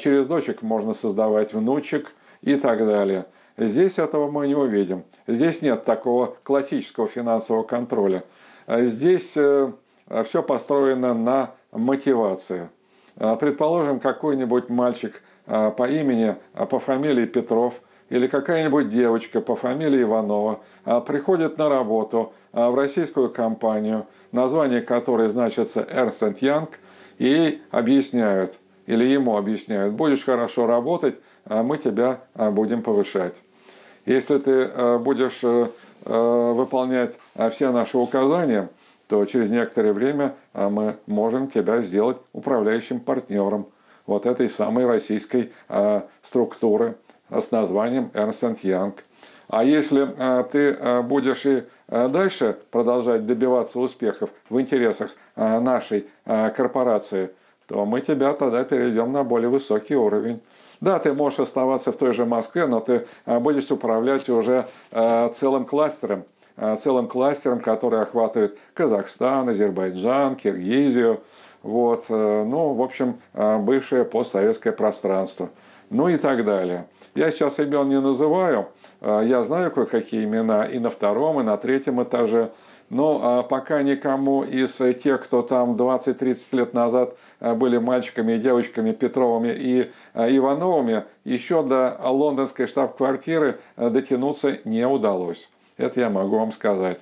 через 0.00 0.26
дочек 0.26 0.62
можно 0.62 0.94
создавать 0.94 1.54
внучек 1.54 2.12
и 2.42 2.56
так 2.56 2.78
далее– 2.78 3.26
Здесь 3.58 3.98
этого 3.98 4.30
мы 4.30 4.46
не 4.46 4.54
увидим. 4.54 5.02
Здесь 5.26 5.62
нет 5.62 5.82
такого 5.82 6.36
классического 6.44 7.08
финансового 7.08 7.64
контроля. 7.64 8.22
Здесь 8.68 9.36
э, 9.36 9.72
все 10.24 10.44
построено 10.44 11.12
на 11.12 11.50
мотивации. 11.72 12.70
Э, 13.16 13.36
предположим, 13.38 13.98
какой-нибудь 13.98 14.68
мальчик 14.68 15.22
по 15.46 15.88
имени, 15.88 16.36
по 16.68 16.78
фамилии 16.78 17.24
Петров 17.24 17.80
или 18.10 18.26
какая-нибудь 18.26 18.90
девочка 18.90 19.40
по 19.40 19.56
фамилии 19.56 20.02
Иванова 20.02 20.60
приходит 21.06 21.56
на 21.56 21.70
работу 21.70 22.34
в 22.52 22.74
российскую 22.74 23.30
компанию, 23.30 24.06
название 24.30 24.82
которой 24.82 25.28
значится 25.28 25.80
Ernst 25.80 26.38
Young, 26.42 26.68
и 27.16 27.62
объясняют, 27.70 28.58
или 28.88 29.04
ему 29.04 29.36
объясняют, 29.36 29.94
будешь 29.94 30.24
хорошо 30.24 30.66
работать, 30.66 31.20
мы 31.44 31.78
тебя 31.78 32.20
будем 32.34 32.82
повышать. 32.82 33.34
Если 34.08 34.38
ты 34.38 34.50
э, 34.50 34.98
будешь 34.98 35.40
э, 35.42 35.68
э, 36.06 36.52
выполнять 36.54 37.18
все 37.52 37.70
наши 37.72 37.98
указания, 37.98 38.70
то 39.06 39.22
через 39.26 39.50
некоторое 39.50 39.92
время 39.92 40.34
мы 40.54 40.96
можем 41.06 41.48
тебя 41.48 41.82
сделать 41.82 42.16
управляющим 42.32 43.00
партнером 43.00 43.66
вот 44.06 44.24
этой 44.24 44.50
самой 44.50 44.84
российской 44.84 45.50
структуры 46.22 46.96
с 47.30 47.50
названием 47.50 48.10
Ernst 48.12 48.62
Young. 48.62 48.94
А 49.48 49.64
если 49.64 50.06
ты 50.50 51.02
будешь 51.04 51.46
и 51.46 51.64
дальше 51.88 52.58
продолжать 52.70 53.24
добиваться 53.24 53.80
успехов 53.80 54.28
в 54.50 54.60
интересах 54.60 55.12
нашей 55.36 56.06
корпорации, 56.26 57.30
то 57.68 57.84
мы 57.84 58.00
тебя 58.00 58.32
тогда 58.32 58.64
перейдем 58.64 59.12
на 59.12 59.22
более 59.22 59.50
высокий 59.50 59.94
уровень. 59.94 60.40
Да, 60.80 60.98
ты 60.98 61.12
можешь 61.12 61.40
оставаться 61.40 61.92
в 61.92 61.96
той 61.96 62.14
же 62.14 62.24
Москве, 62.24 62.66
но 62.66 62.80
ты 62.80 63.06
а, 63.26 63.40
будешь 63.40 63.70
управлять 63.70 64.28
уже 64.28 64.66
а, 64.90 65.28
целым 65.28 65.66
кластером, 65.66 66.24
а, 66.56 66.76
целым 66.76 67.08
кластером, 67.08 67.60
который 67.60 68.00
охватывает 68.00 68.58
Казахстан, 68.72 69.50
Азербайджан, 69.50 70.36
Киргизию, 70.36 71.20
вот, 71.62 72.06
э, 72.08 72.44
ну, 72.44 72.72
в 72.74 72.80
общем, 72.80 73.18
бывшее 73.34 74.04
постсоветское 74.04 74.72
пространство, 74.72 75.50
ну 75.90 76.06
и 76.08 76.16
так 76.16 76.44
далее. 76.44 76.86
Я 77.16 77.32
сейчас 77.32 77.58
имен 77.58 77.88
не 77.88 78.00
называю, 78.00 78.68
я 79.00 79.42
знаю 79.42 79.72
кое-какие 79.72 80.24
имена 80.24 80.66
и 80.66 80.78
на 80.78 80.88
втором, 80.88 81.40
и 81.40 81.42
на 81.42 81.56
третьем 81.56 82.00
этаже, 82.00 82.52
но 82.90 83.20
а, 83.22 83.42
пока 83.42 83.82
никому 83.82 84.44
из 84.44 84.80
тех, 85.02 85.22
кто 85.22 85.42
там 85.42 85.76
20-30 85.76 86.38
лет 86.52 86.74
назад 86.74 87.16
а, 87.40 87.54
были 87.54 87.78
мальчиками 87.78 88.32
и 88.32 88.38
девочками 88.38 88.92
Петровыми 88.92 89.48
и 89.48 89.90
а, 90.14 90.28
Ивановыми, 90.28 91.04
еще 91.24 91.62
до 91.62 91.98
лондонской 92.02 92.66
штаб-квартиры 92.66 93.58
дотянуться 93.76 94.58
не 94.64 94.86
удалось. 94.86 95.50
Это 95.76 96.00
я 96.00 96.10
могу 96.10 96.38
вам 96.38 96.52
сказать. 96.52 96.98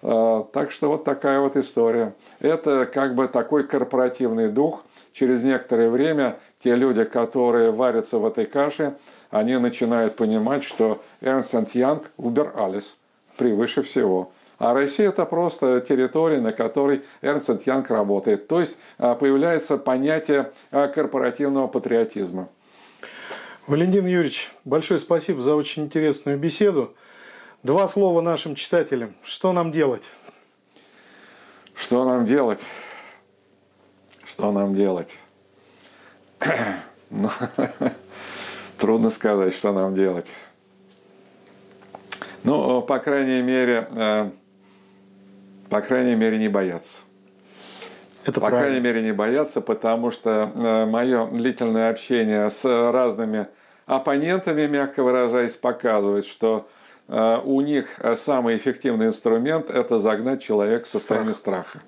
Так 0.00 0.70
что 0.70 0.90
вот 0.90 1.02
такая 1.02 1.40
вот 1.40 1.56
история. 1.56 2.14
Это 2.38 2.86
как 2.86 3.16
бы 3.16 3.26
такой 3.26 3.66
корпоративный 3.66 4.48
дух. 4.48 4.84
Через 5.12 5.42
некоторое 5.42 5.90
время 5.90 6.38
те 6.62 6.76
люди, 6.76 7.02
которые 7.02 7.72
варятся 7.72 8.18
в 8.18 8.26
этой 8.26 8.46
каше, 8.46 8.94
они 9.30 9.56
начинают 9.56 10.14
понимать, 10.14 10.62
что 10.62 11.02
Эрнст 11.20 11.74
Янг 11.74 12.12
убер 12.16 12.52
алис 12.54 12.98
превыше 13.36 13.82
всего. 13.82 14.30
А 14.58 14.74
Россия– 14.74 15.08
это 15.10 15.24
просто 15.24 15.80
территория, 15.80 16.40
на 16.40 16.52
которой 16.52 17.04
Эрнст 17.22 17.66
Янг 17.66 17.90
работает. 17.90 18.48
То 18.48 18.58
есть 18.60 18.78
а, 18.98 19.14
появляется 19.14 19.78
понятие 19.78 20.52
а, 20.72 20.88
корпоративного 20.88 21.68
патриотизма. 21.68 22.48
Валентин 23.68 24.06
Юрьевич, 24.06 24.50
большое 24.64 24.98
спасибо 24.98 25.40
за 25.40 25.54
очень 25.54 25.84
интересную 25.84 26.38
беседу. 26.38 26.94
Два 27.62 27.86
слова 27.86 28.20
нашим 28.20 28.56
читателям. 28.56 29.14
Что 29.22 29.52
нам 29.52 29.70
делать? 29.70 30.10
Что 31.74 32.04
нам 32.04 32.26
делать? 32.26 32.60
Что 34.24 34.50
нам 34.50 34.74
делать? 34.74 35.18
Ну, 37.10 37.30
трудно 38.78 39.10
сказать, 39.10 39.54
что 39.54 39.72
нам 39.72 39.94
делать. 39.94 40.26
Ну, 42.42 42.82
по 42.82 42.98
крайней 42.98 43.42
мере, 43.42 43.88
э, 43.90 44.30
по 45.70 45.80
крайней 45.80 46.14
мере, 46.14 46.38
не 46.38 46.48
бояться. 46.48 46.98
Это 48.24 48.40
По 48.40 48.48
правильно. 48.48 48.60
крайней 48.60 48.80
мере, 48.80 49.02
не 49.02 49.12
бояться, 49.12 49.60
потому 49.60 50.10
что 50.10 50.50
э, 50.54 50.86
мое 50.86 51.26
длительное 51.26 51.90
общение 51.90 52.50
с 52.50 52.64
разными 52.64 53.46
оппонентами, 53.86 54.66
мягко 54.66 55.02
выражаясь, 55.02 55.56
показывает, 55.56 56.26
что 56.26 56.68
э, 57.08 57.38
у 57.44 57.60
них 57.60 57.98
самый 58.16 58.56
эффективный 58.56 59.06
инструмент– 59.06 59.70
это 59.70 59.98
загнать 59.98 60.42
человека 60.42 60.86
в 60.86 60.90
состояние 60.90 61.34
Страх. 61.34 61.68
страха. 61.68 61.84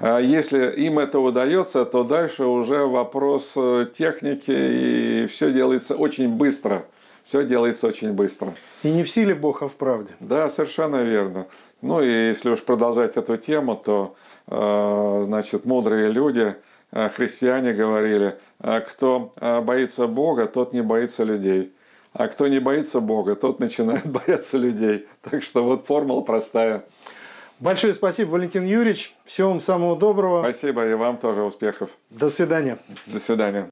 А 0.00 0.18
если 0.18 0.70
им 0.76 0.98
это 0.98 1.18
удается, 1.18 1.84
то 1.84 2.04
дальше 2.04 2.44
уже 2.44 2.86
вопрос 2.86 3.52
э, 3.56 3.86
техники, 3.92 4.50
и 4.50 5.26
все 5.26 5.52
делается 5.52 5.94
очень 5.94 6.28
быстро. 6.28 6.86
Все 7.30 7.44
делается 7.44 7.86
очень 7.86 8.12
быстро. 8.12 8.54
И 8.82 8.90
не 8.90 9.04
в 9.04 9.08
силе 9.08 9.36
Бога, 9.36 9.66
а 9.66 9.68
в 9.68 9.76
правде. 9.76 10.14
Да, 10.18 10.50
совершенно 10.50 11.04
верно. 11.04 11.46
Ну 11.80 12.02
и 12.02 12.08
если 12.08 12.50
уж 12.50 12.60
продолжать 12.60 13.16
эту 13.16 13.36
тему, 13.36 13.76
то 13.76 14.16
э, 14.48 15.22
значит, 15.26 15.64
мудрые 15.64 16.10
люди, 16.10 16.56
э, 16.90 17.08
христиане 17.10 17.72
говорили, 17.72 18.36
«А 18.58 18.80
кто 18.80 19.32
э, 19.36 19.60
боится 19.60 20.08
Бога, 20.08 20.46
тот 20.46 20.72
не 20.72 20.82
боится 20.82 21.22
людей. 21.22 21.72
А 22.14 22.26
кто 22.26 22.48
не 22.48 22.58
боится 22.58 22.98
Бога, 22.98 23.36
тот 23.36 23.60
начинает 23.60 24.06
бояться 24.10 24.58
людей. 24.58 25.06
Так 25.22 25.44
что 25.44 25.62
вот 25.62 25.86
формула 25.86 26.22
простая. 26.22 26.84
Большое 27.60 27.94
спасибо, 27.94 28.30
Валентин 28.30 28.66
Юрьевич. 28.66 29.14
Всего 29.24 29.50
вам 29.50 29.60
самого 29.60 29.94
доброго. 29.94 30.42
Спасибо, 30.42 30.84
и 30.84 30.94
вам 30.94 31.16
тоже 31.16 31.44
успехов. 31.44 31.90
До 32.10 32.28
свидания. 32.28 32.78
До 33.06 33.20
свидания. 33.20 33.69